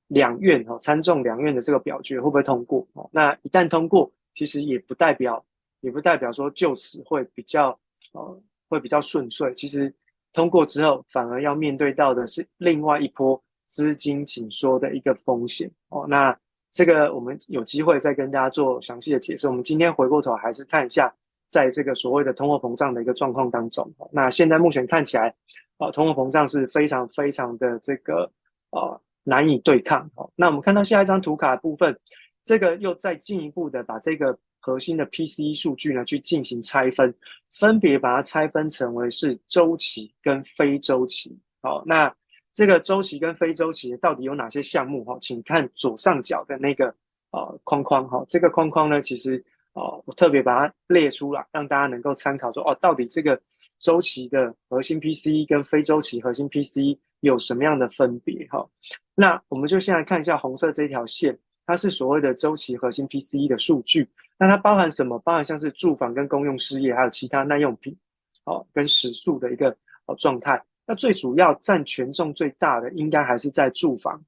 [0.07, 3.09] 两院哦参众两院的这个表决会不会通过哦。
[3.11, 5.45] 那一旦通过，其实也不代表
[5.81, 7.77] 也不代表说就此会比较
[8.13, 9.53] 呃会比较顺遂。
[9.53, 9.93] 其实
[10.35, 16.05] 通过之后，反而要面对到的是另外一波资金紧缩的一个风险哦。
[16.09, 16.37] 那
[16.73, 19.47] 这个我们有机会再跟大家做详细的解释。
[19.47, 21.09] 我们今天回过头还是看一下，
[21.47, 25.33] 在这个所谓的通货膨胀的一个状况当中，那现在目前看起来，
[25.77, 28.29] 啊，通货膨胀是非常非常的这个
[28.71, 30.11] 呃难以对抗。
[30.35, 31.97] 那我们看到下一张图卡的部分，
[32.43, 37.13] 这个又再进一步的把这个核心的 PCE 数据呢去进行拆分，
[37.51, 41.37] 分别把它拆分成为是周期跟非周期。
[41.61, 42.11] 好，那。
[42.57, 45.03] 这个周期跟非周期到底有哪些项目？
[45.03, 46.87] 哈，请看左上角的那个
[47.31, 48.23] 呃框框哈。
[48.29, 49.43] 这个框框呢，其实
[49.73, 53.37] 呃我特别把它列出来，让大家能够参考说哦，到底这个
[53.81, 58.47] 周期的核心 PCE 跟非周期核心 PCE 有什么样的分别？
[58.49, 58.65] 哈，
[59.13, 64.09] 那我们就先来看一下红色这条线，它是所谓的周期核心 PCE 的数据。
[64.37, 65.17] 那它包含什么？
[65.19, 67.95] 包含像是住房跟公用事业，还有其他耐用品，
[68.43, 69.75] 哦，跟食宿的一个
[70.07, 70.61] 呃状态。
[70.85, 74.21] 那最主要占权重最大的，应该还是在住房，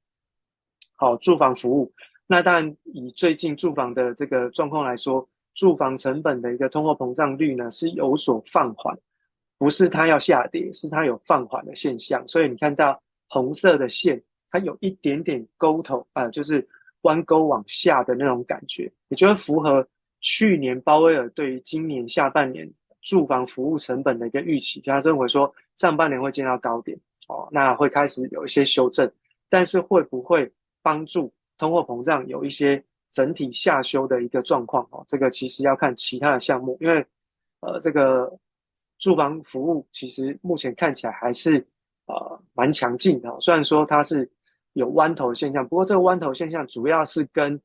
[0.95, 1.91] 好，住房服务。
[2.25, 8.97] 那当然，以最近住房的这个状况来说，住房成本的一个通货膨胀率呢是有所放缓，
[9.57, 12.27] 不是它要下跌，是它有放缓的现象。
[12.27, 16.67] 所以你看到红色的线，它有一点点勾头啊、就是
[17.01, 19.87] 弯钩往下的那种感觉，也就是符合
[20.19, 22.69] 去年鲍威尔对于今年下半年
[23.01, 25.53] 住房服务成本的一个预期，他认为说。
[25.77, 29.07] 上半年会见到高点，哦，那会开始有一些修正，
[29.47, 30.51] 但是会不会
[30.81, 34.83] 帮助通货膨胀有一些整体下修的一个状况？
[34.89, 37.05] 哦，这个其实要看其他的项目，因为
[37.59, 38.35] 呃，这个
[38.97, 41.63] 住房服务其实目前看起来还是
[42.07, 44.27] 呃蛮强劲的，虽然说它是
[44.73, 47.61] 有弯头现象，不过这个弯头现象主要是跟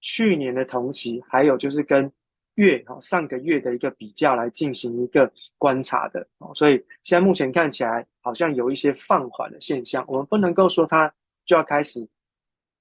[0.00, 2.10] 去年的同期，还有就是跟
[2.54, 11.12] 月哈上个月的一个比较来进行一个观察的哦，所以现在目前看起来好像有一些放缓的现象，我们不能够说它
[11.46, 12.06] 就要开始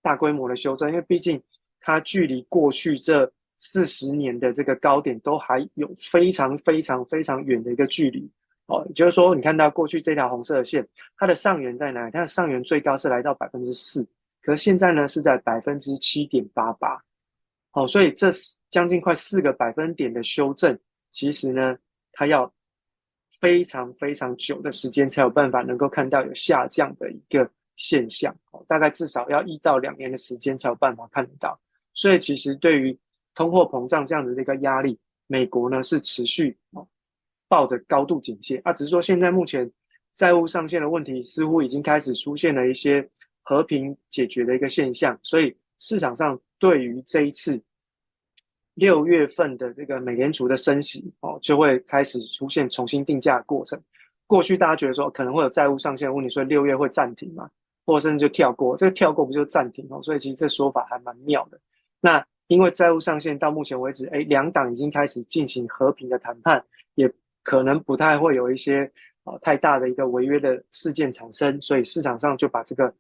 [0.02, 1.42] 大规模的修正，因为毕竟
[1.80, 8.28] 它距离过去这四十年的这个高点都还有非常非常非常远的一个距离
[8.66, 8.84] 哦。
[8.96, 10.88] 就是说，你看到过去这条红色的线，
[11.18, 12.12] 它的上缘在哪里？
[12.12, 14.08] 它的上缘最高是来到百分之四，
[14.42, 17.02] 可现在呢是在百分之七点八八。
[17.74, 18.30] 哦，所以这
[18.70, 20.78] 将近快四个百分点的修正，
[21.12, 21.78] 其实呢，
[22.12, 22.52] 它要
[23.40, 28.36] 非常非常久的时间才有办法能够看到有下降的一个现象。
[28.68, 31.60] 大概至少要一到两年的时间才有办法看得到。
[31.94, 32.98] 所以其实对于
[33.36, 36.88] 通货膨胀这样的一个压力，美国呢是持续哦
[37.48, 38.58] 抱着高度警戒。
[38.64, 39.72] 啊，只是说现在目前
[40.14, 43.08] 债务上限的问题似乎已经开始出现了一些
[43.48, 47.58] 和平解决的一个现象，所以市场上对于这一次。
[48.74, 53.82] 六月份的这个美联储的升息哦，就会开始出现重新定价的过程。
[54.28, 57.50] 过去大家觉得说可能会有债务上限的问题，所以六月会暂停嘛，
[57.88, 58.78] 或者甚至就跳过。
[58.78, 60.00] 这个跳过不就暂停哦？
[60.04, 61.60] 所以其实这说法还蛮妙的。
[62.00, 68.84] 那因为债务上限到目前为止，哎，两党已经开始进行和平的谈判，也可能不太会有一些
[69.24, 72.94] 啊、太大的一个违约的事件产生，所以市场上就把这个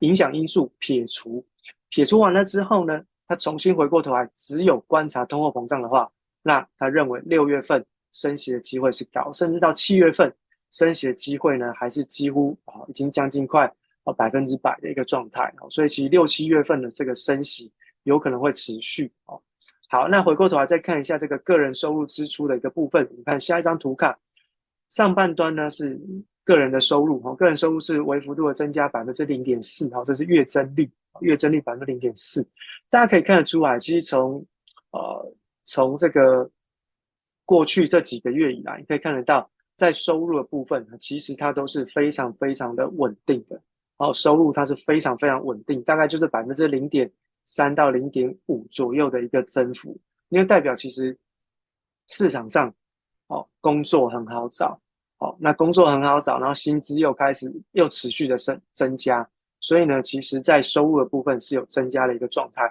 [0.00, 1.44] 影响因素撇除。
[1.88, 6.10] 撇除完了之后呢，他重新回过头来，只有观察通货膨胀的话，
[6.42, 10.34] 那他认为六月份升息的机会是高，甚至到七月份
[10.70, 13.72] 升息的机会呢，还是几乎啊，已经将近快
[14.02, 15.52] 啊百分之百的一个状态。
[15.70, 17.72] 所以其实六七月份的这个升息
[18.02, 19.40] 有可能会持续哦。
[19.88, 24.18] 好，那回过头来再看一下这个个人收入支出的一个部分，你看下一张图卡，
[24.88, 26.00] 上半端呢是
[26.44, 30.90] 个人的收入，哈，个人收入是微幅度的增加百分之零点四，哈，这是月增率。
[31.20, 32.44] 月增率百分之零点四，
[32.90, 34.44] 大家可以看得出来，其实从
[34.90, 35.32] 呃
[35.62, 36.50] 从这个
[37.44, 43.62] 过去这几个月以来，你可以看得到，在收入的部分，其实它都是非常非常的稳定的。
[43.98, 47.08] 哦收入它是非常非常稳定，大概就是百分之零点
[47.46, 49.96] 三到零点五左右的一个增幅，
[50.30, 51.16] 因为代表其实
[52.08, 52.74] 市场上
[53.28, 54.76] 哦，工作很好找，
[55.24, 59.26] 哦，那工作很好找，然后薪资又开始又持续的增增加，
[59.58, 62.70] 所以呢，其实在收入的部分是有增加的一个状态。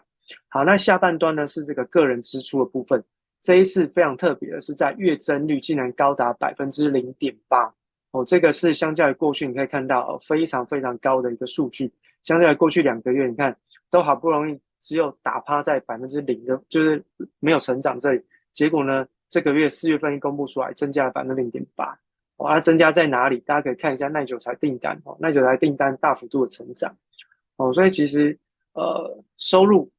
[0.49, 3.03] 好，那下半段呢是这个个人支出的部分，
[3.41, 7.73] 这一次非常特别的是在月增率竟然高达百分之零点八，
[8.11, 11.91] 哦，这个是相较于过去你可以看到非常非常高的一个数据，
[12.23, 13.55] 相较于过去两个月，你看
[13.89, 17.03] 都好不容易只有打趴在百分之零的，就是
[17.39, 18.21] 没有成长这里，
[18.53, 21.97] 结果呢这个月四月份一公布出来，增加了百分之零点八，
[22.43, 23.37] 哦，它增加在哪里？
[23.39, 26.95] 大家可以看一下耐久材订单，哦，耐久材订单大幅度的成长，
[27.55, 28.37] 哦，所以其实
[28.73, 29.89] 呃收入。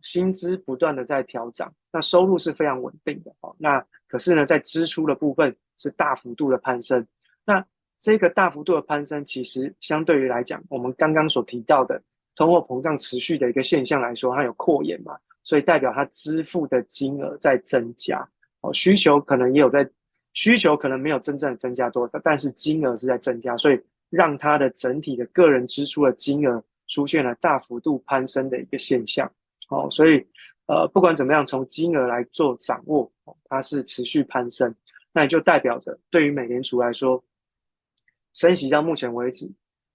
[0.00, 3.54] 薪资不断的在调涨，那收入是非常稳定的哦。
[3.58, 7.06] 那可是呢，在支出的部分是大幅度的攀升。
[7.44, 7.62] 那
[7.98, 12.02] 这个大幅度的攀升，其实相对于来讲，我们刚刚所提到的
[12.36, 18.26] 通货膨胀持续的一个现象来说，它有扩延嘛，所以代表它支付的金额在增加
[18.62, 18.72] 哦。
[18.72, 19.86] 需求可能也有在，
[20.34, 23.80] 需求可能没有真正增加多少，但是金额是在增加，所以
[24.10, 29.30] 让它的整体的个人支出的金额出现了大幅度攀升的一个现象。
[29.68, 30.26] 哦，所以，
[30.66, 33.10] 呃，不管怎么样，从金额来做掌握，
[33.44, 34.74] 它是持续攀升，
[35.12, 37.22] 那也就代表着，对于美联储来说，
[38.34, 39.50] 升息到目前为止，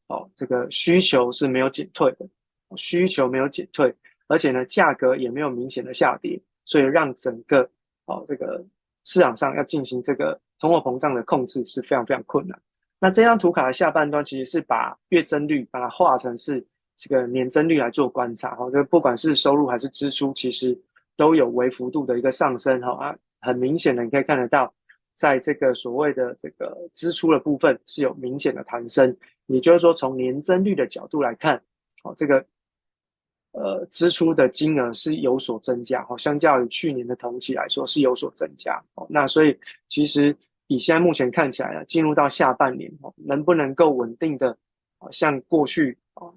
[0.08, 2.28] 哦，这个需求是没有减退的，
[2.76, 3.94] 需求没有减退，
[4.28, 7.70] 而且呢，价格也没有明显的下跌，所以让整个，
[8.06, 8.66] 哦，这个
[9.08, 12.62] 市场上要进行这个通货膨胀的控制是非常非常困难。
[13.00, 16.64] 那这张图卡的下半段其实是把月增率把它画成是。
[17.00, 20.76] 这个年增率来做观察，哈，就不管是收入还是支出，其实
[21.16, 24.74] 都有微幅度的一个上升，哈啊，很明显的你可以看得到，
[25.14, 31.62] 在这个所谓的这个支出的部分是有明显的弹升，也就是说从年增率的角度来看，
[32.04, 32.44] 哦，这个
[33.58, 39.58] 呃支出的金额是有所增加，哈，相较于去年的同期来说是有所增加，哦，那所以
[39.90, 40.36] 其实
[40.68, 44.56] 以现在目前看起来呢，进入到下半年，哦，能不能够稳定的，
[45.00, 46.28] 啊，像过去啊。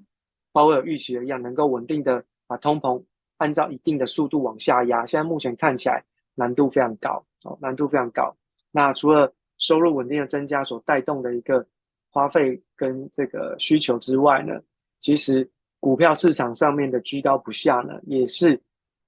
[0.52, 3.00] 鲍威尔预期的一样，能够稳定的把通膨
[3.36, 5.06] 按照一定的速度往下压。
[5.06, 6.02] 现在目前看起来
[6.34, 8.34] 难度非常高哦，难度非常高。
[8.72, 11.64] 那除了收入稳定的增加所带动的一个
[12.10, 14.60] 花费跟这个需求之外呢，
[14.98, 15.48] 其实
[15.80, 18.60] 股票市场上面的居高不下呢，也是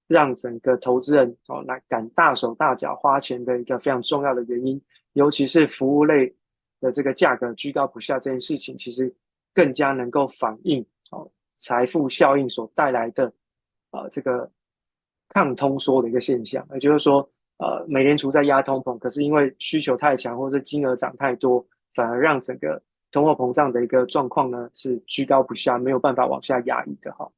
[0.08, 4.80] 让整个投资人哦来敢大手大脚花钱的一个非常重要的原因。
[5.12, 6.34] 尤其是服务类
[6.80, 9.14] 的这个价格居高不下这件事情，其实
[9.52, 10.84] 更加能够反映。
[11.10, 13.30] 哦，财富效应所带来的，
[13.90, 14.50] 呃，这个
[15.28, 21.62] 抗通缩的一个现象，也就是说，呃，美联储在压通膨，可是因为需求太强，或者金额涨太多，
[21.94, 27.30] 反而让整个通货膨胀的一个状况呢是居高不下，没有办法往下压抑的哈。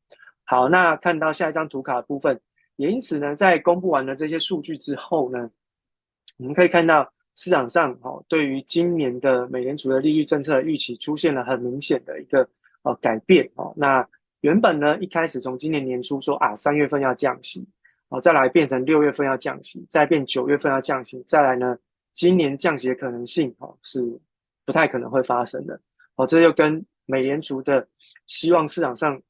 [0.44, 2.40] 好，那看到下一张图卡的部分，
[2.76, 5.50] 也因此呢，在公布完了这些数据之后呢，
[6.38, 12.48] 我们可以看到市场上哦，对于今年的美联储的利率政策的预期出现了很明显的一个。
[12.84, 13.72] 呃，改变哦。
[13.74, 14.06] 那
[14.42, 17.66] 原本呢，一开始从今年年初说啊，三月份要降息，
[18.10, 21.78] 哦，再来变成六月份要降息，再变九月份要降息，再来呢，
[22.12, 24.02] 今年降息的可能性哦是
[24.64, 25.78] 不太可能会发生的。
[26.16, 27.86] 哦，这就跟美联储的
[28.26, 29.20] 希望市场上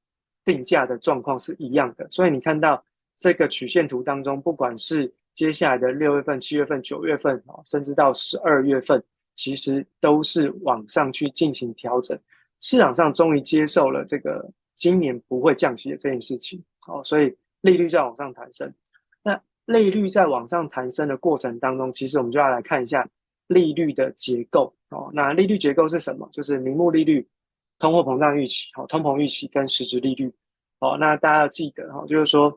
[0.44, 2.06] 定价的状况是一样的。
[2.10, 2.84] 所以你看到
[3.16, 9.02] 这个曲线图当中，不管是接下来的六月份、七月份、九月份哦，甚至到十二月份，
[9.34, 12.18] 其实都是往上去进行调整。
[12.60, 18.72] 市场上终于接受了这个今年不会降息的这件事情，哦，所以利率在往上弹升。
[19.22, 23.08] 那利率在往上弹升的过程当中，其实我们就要来看一下
[23.46, 26.28] 利率的结构，哦，那利率结构是什么？
[26.32, 27.26] 就是名目利率、
[27.78, 30.32] 通货膨胀预期、哦，通膨预期跟实质利率，
[30.78, 32.56] 哦，那大家要记得，哦，就是说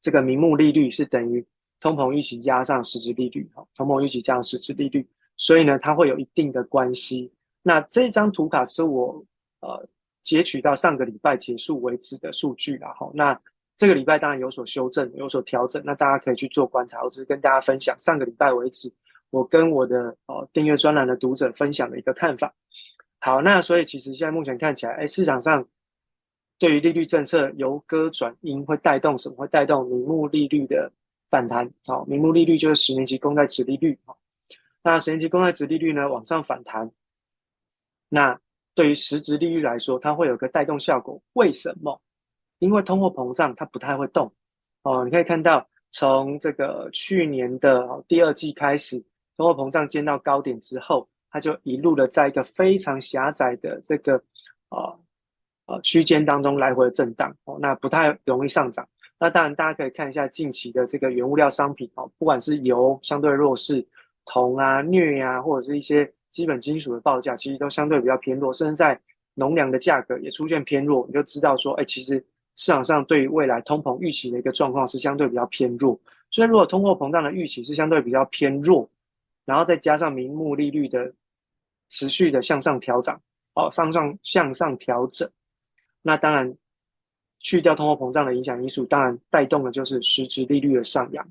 [0.00, 1.44] 这个名目利率是等于
[1.80, 7.30] 通膨预期加上实质利率，哦，通膨预期加上实质利率，所以呢，它会有一定的关系。
[7.62, 9.24] 那这张图卡是我
[9.60, 9.86] 呃
[10.22, 13.10] 截取到上个礼拜结束为止的数据啦，哈。
[13.14, 13.38] 那
[13.76, 17.02] 这个礼拜当然有所修正，有所调整，那大家可以去做观察。
[17.02, 18.92] 我只是跟大家分享上个礼拜为止
[19.34, 22.54] 我跟我的呃订阅专栏的读者分享的一个看法。
[23.18, 25.66] 好，那所以其实现在目前看起来，哎，市场上
[26.56, 29.34] 对于利率政策由鸽转鹰会带动什么？
[29.34, 30.88] 会带动名目利率的
[31.28, 31.68] 反弹。
[31.84, 33.98] 好，名目利率就是十年期公债殖利率。
[34.04, 34.16] 好，
[34.84, 36.88] 那十年期公债殖利率呢往上反弹。
[38.08, 38.38] 那
[38.76, 41.20] 对于实质利率来说，它会有个带动效果。
[41.32, 42.00] 为什么？
[42.60, 44.32] 因为通货膨胀它不太会动
[44.82, 45.04] 哦。
[45.04, 49.02] 你可以看到，从这个去年的第二季开始，
[49.36, 54.14] 通货膨胀见到高点之后，它就一路的在一个非常狭窄的这个
[54.68, 54.98] 呃
[55.66, 57.58] 呃区间当中来回震荡哦。
[57.60, 58.86] 那不太容易上涨。
[59.18, 63.86] 那当然，大家可以看一下近期的这个原物料商品哦，不管是油相对弱势，
[64.26, 69.00] 铜啊、镍啊，或者是一些基本金属的报价，其实都相对比较偏弱，甚至在
[69.34, 72.14] 农粮的价格也出现偏弱，你就知道说，哎，其实
[72.56, 75.98] 市场上对于未来通膨预期的一个状况是相对比较偏弱。
[76.30, 78.88] 所以，如果通货膨胀的预期是相对比较偏弱，
[79.44, 81.12] 然后再加上名目利率的
[81.88, 83.14] 持续的向上调整，
[83.54, 85.30] 哦，向上向上调整，
[86.02, 86.56] 那当然
[87.40, 91.26] 去掉通货膨胀的影响因素，当然带动的就是实质利率的上扬。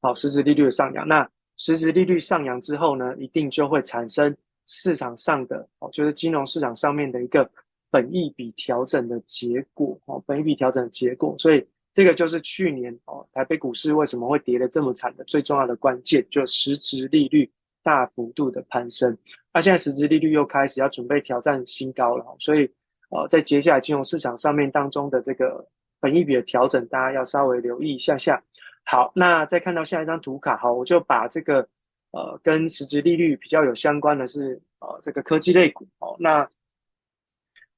[0.00, 4.34] 好，实质利率的上扬，那实质利率上扬之后呢，一定就会产生
[4.66, 7.48] 市场上的哦，就是金融市场上面的一个
[7.90, 11.36] 本益比调整的结果哦，本益比调整的结果。
[11.38, 17.48] 所以这个就是去年哦，台北股市为什么会跌得这么惨的最重要的关键，就是实质利率
[17.82, 19.16] 大幅度的攀升。
[19.52, 22.68] 那现在实质利率又开始要准备挑战新高了，所以
[23.10, 25.64] 呃，在接下来金融市场上面当中的这个
[26.00, 28.42] 本益比的调整，大家要稍微留意一下下。
[28.84, 31.66] 好，那再看到下一张图卡，好，我就把这个
[32.10, 36.16] 呃跟实质利率比较有相关的是呃这个科技类股哦。
[36.18, 36.46] 那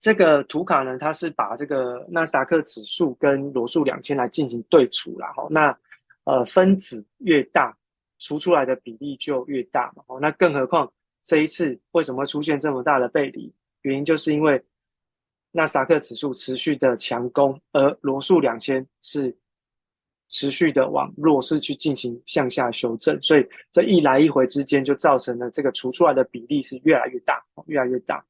[0.07, 5.33] 这个图卡呢，它是把这个纳斯达克指数跟罗素两千来进行对除啦。
[5.33, 5.49] 哈。
[5.51, 5.77] 那
[6.23, 7.77] 呃分子越大，
[8.21, 10.05] 除出来的比例就越大嘛。
[10.07, 10.89] 哦，那更何况
[11.25, 13.53] 这一次为什么会出现这么大的背离？
[13.83, 14.63] 原因就是因为
[15.51, 19.37] 纳斯达克指数持续的强攻，而罗素两千是。
[20.29, 28.25] 持续的往弱势去进行向下修正，所以这一来一回之间就造成了这个除出来的比例是越来越大，越来越大。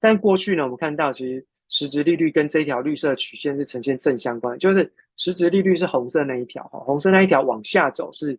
[0.00, 8.38] 但过去呢，我们看到其实实质利率跟这一条绿色曲线是呈现正相关，就是实质利率是红色那一条，哈，红色那一条往下走是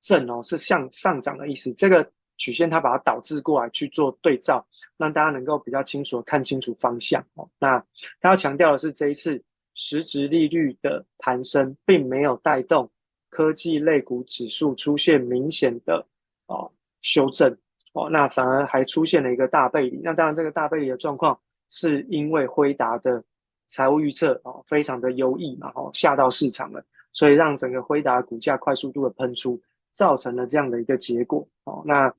[0.00, 1.72] 正哦，是向上涨的意思。
[1.74, 7.48] 这个曲线它把它导致过来去做对照，让大家能够比较清楚看清楚方向哦。
[7.58, 7.78] 那
[8.20, 9.42] 他要强调的是这一次。
[9.76, 12.90] 实质利率的弹升，并没有带动
[13.30, 16.04] 科技类股指数出现明显的
[16.46, 16.70] 哦
[17.00, 17.56] 修正
[17.92, 20.00] 哦，那反而还出现了一个大背离。
[20.02, 21.38] 那当然，这个大背离的状况
[21.70, 23.22] 是因为辉达的
[23.66, 29.60] 财务预测哦非常的优异嘛，哦吓到市场了，所以让整个辉达股价快速度的喷出，
[29.92, 31.82] 造成了这样的一个结果哦。
[31.84, 32.12] 那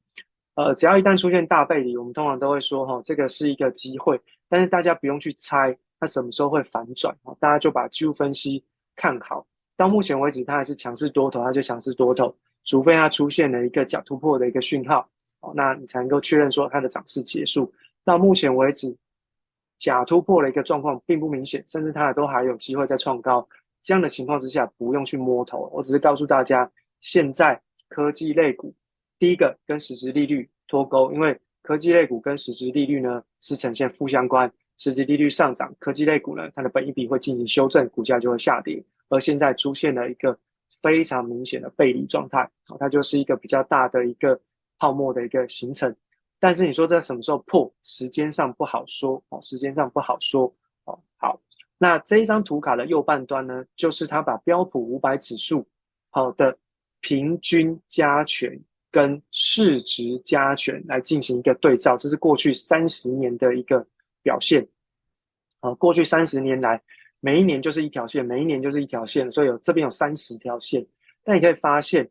[0.55, 4.19] 呃，只要一旦出现大背离，我们通常都会说哈、哦，这个是一个机会，
[4.49, 5.77] 但是大家不用去猜。
[5.99, 7.15] 它什么时候会反转？
[7.39, 8.63] 大家就把技术分析
[8.95, 9.45] 看好。
[9.77, 15.07] 到目前为止，它还是强势多头，它就强势多头，除非它出现了一个假突破的一个讯号，
[15.41, 17.71] 哦，那你才能够确认说它的涨势结束。
[18.03, 18.95] 到目前为止，
[19.77, 23.47] 假突破的一个状况并不明显，甚至它都还有机会再创高。
[23.83, 25.69] 这样的情况之下，不用去摸头。
[25.73, 26.71] 我只是告诉大家，
[27.01, 28.73] 现在科技类股
[29.19, 34.51] 第一个跟实质利率脱钩，因为科技类股跟实质利率呢是呈现负相关。
[34.77, 38.83] 实际利率上涨，科技类股呢，它的本益比会进行修正，股价就会下跌。
[39.09, 40.35] 而现在出现了一个
[40.81, 44.39] 非常明显的背离状态，它就是一个比较大的一个
[44.81, 45.95] 泡沫的一个形成。
[46.39, 47.71] 但是你说这什么时候破？
[47.83, 50.51] 时间上不好说哦，时间上不好说
[50.85, 50.99] 哦。
[51.17, 51.39] 好，
[51.77, 55.63] 那这一张图卡的右半端呢，就是它把标普五百指数
[56.09, 56.57] 好的
[56.99, 58.59] 平均加权
[58.89, 63.85] 跟市值加权来进行一个对照，这是过去三十年的一个。
[64.23, 64.63] 表现，
[65.61, 66.79] 啊，过去三十年来，
[67.21, 70.85] 每一年就是一条线，每一年就是一条线，所以有这边有三十条线。
[71.23, 72.07] 但你可以发现，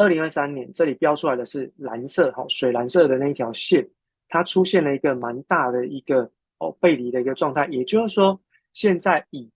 [0.00, 3.86] 二零二三年这里标出来的是蓝色，哈，水蓝色的那一条线，
[4.28, 6.22] 它出现了一个蛮大的一个
[6.56, 7.66] 哦背离的一个状态。
[7.66, 8.40] 也就是说，
[8.72, 9.46] 现在以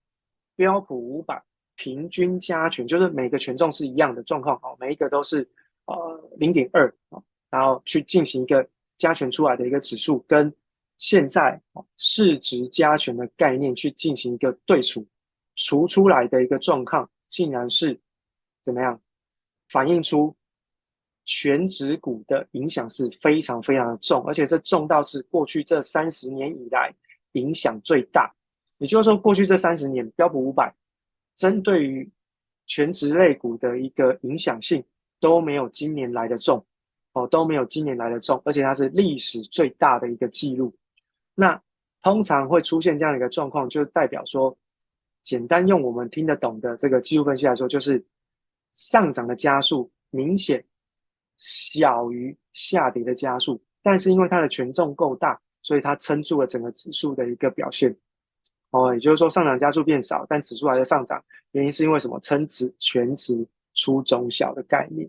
[0.55, 1.43] 标普五百
[1.77, 5.49] 平均加权，就是每个权重是一样的状况，哈，每一个都是
[5.87, 7.19] 呃零点二啊，
[7.49, 8.69] 然后去进行一个
[8.99, 10.55] 加权出来的一个指数跟。
[10.99, 11.61] 现在
[11.97, 15.05] 市值加权的概念去进行一个对除，
[15.57, 17.99] 除出来的一个状况，竟然是
[18.63, 18.99] 怎么样？
[19.69, 20.35] 反映出
[21.25, 26.95] 全值股的影响是非常非常的重，而且这重到是过去这三十年以来
[27.33, 28.33] 影响最大。
[28.79, 30.75] 也就是说，过去这三十年标普五百
[31.37, 32.11] 针对于
[32.67, 34.85] 全值类股的一个影响性
[35.21, 36.65] 都没有今年来的重
[37.12, 40.75] 哦，都没有今年来的重，而且它是历史最大的一个记录。
[41.35, 41.61] 那
[42.03, 44.55] 通常会出现这样的一个状况，就代表说，
[45.23, 48.05] 简单用我们听得懂的这个技术分析来说，就是
[48.75, 50.62] 上涨的加速明显
[51.39, 57.97] 小于下跌的加速，但是因为它的权重够大，所以它撑住了整个指数的一个表现。
[58.70, 62.20] 哦，也就是说上涨加速变少，但指数还在上涨，原因是因为什么？
[62.20, 65.09] 撑值全值出中小的概念。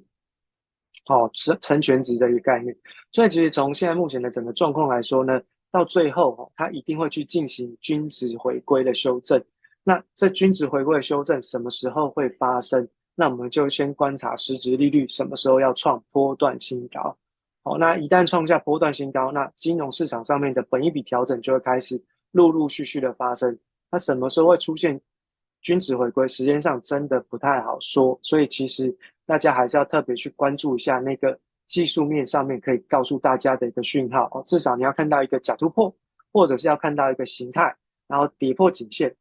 [1.10, 2.74] 哦，成成全值的一个概念。
[3.12, 5.42] 所以其实从现在目前的整个状况来说呢。
[5.72, 9.44] 到最后哦，它一定会去进行均值回归的修正。
[9.84, 12.88] 那这均值回归的修正什么时候会发生？
[13.16, 17.16] 那我们就先观察实质利率什么时候要创波段新高。
[17.64, 22.00] 好，那一旦创下波段新高，那金融市场上面的本益比调整就会开始
[22.32, 23.58] 陆陆续续的发生。
[23.90, 25.00] 那什么时候会出现
[25.62, 26.28] 均值回归？
[26.28, 28.96] 时间上真的不太好说，所以其实
[29.26, 35.92] 大家还是要特别去关注一下那个技术面上面可以告诉大家的一个讯号哦，至少你要看到一个假突破，
[36.32, 37.76] 或者是要看到一个形态，
[38.08, 39.16] 然后跌破颈线。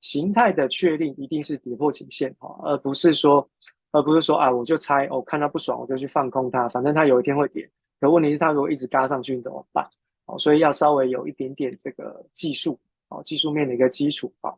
[0.00, 3.46] 形态的确定一定是跌破颈线哈，而不是说，
[3.92, 7.68] 而不是说啊，我就猜，我、哦、看它不爽，我就去放空它，反正它有一天会跌。
[8.00, 9.84] 可问题是，它如果一直嘎上去，你怎么办？
[10.26, 12.78] 哦，所以要稍微有一点点这个技术
[13.08, 14.54] 哦，技术面的一个基础啊。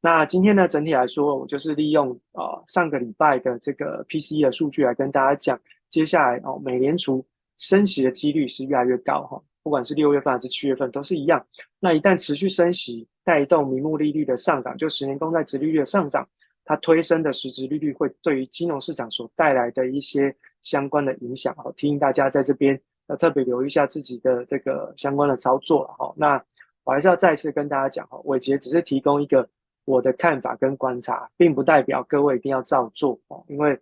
[0.00, 7.24] 那今天呢，整体来说，我就是利用呃上个礼拜的这个 PCE 的数据来跟大家讲，接下来哦，美联储
[7.56, 9.40] 升息的几率是越来越高哈。
[9.62, 11.44] 不管是六月份还是七月份都是一样。
[11.78, 16.28] 那一旦持续升息，带动名目利率的上涨，就十年公债殖利率的上涨，
[16.64, 21.54] 它推升的实质利率会对于金融市场所带来的一些相关的影响。
[21.56, 25.94] 好，提醒大家在这边要特别留意一下自己的这个相关的操作了。
[25.98, 26.42] 好，那
[26.84, 29.48] 我还是要再次跟大家讲，哈，伟杰只是提供一个
[29.84, 33.78] 我的看法跟观察，并不代表各位一定要照做哦，因为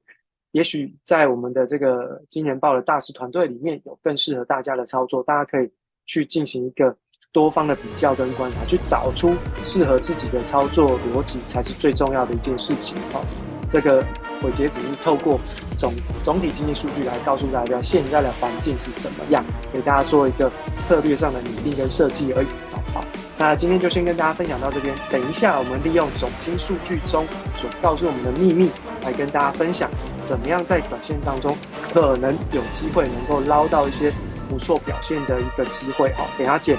[0.53, 5.71] 也许在我们的这个金钱豹的大师团队里面有更适合大家的操作，大家可以
[6.07, 6.95] 去进行一个
[7.33, 12.97] 多方的比较跟观察，去找出适合自己的操作逻辑，才是最重要的一件事情。
[13.13, 13.25] 哦，
[13.69, 14.05] 这个
[14.43, 15.39] 伟杰只是透过
[15.79, 15.93] 总
[16.25, 22.47] 总体经济数据来告诉大家现在的环境是怎么样，给大家做一个策略上的拟定跟设计而已。
[22.93, 23.05] 好。
[23.39, 27.25] 那今天就先跟大家分享到这边，等一下我们利用总经数据中
[27.57, 28.71] 所告诉我们的秘密，
[29.03, 29.91] 来跟大家分享
[30.23, 31.57] 怎么样在短线当中
[31.93, 34.13] 可能有机会能够捞到一些
[34.49, 36.13] 不错表现的一个机会。
[36.15, 36.77] 好，等下见。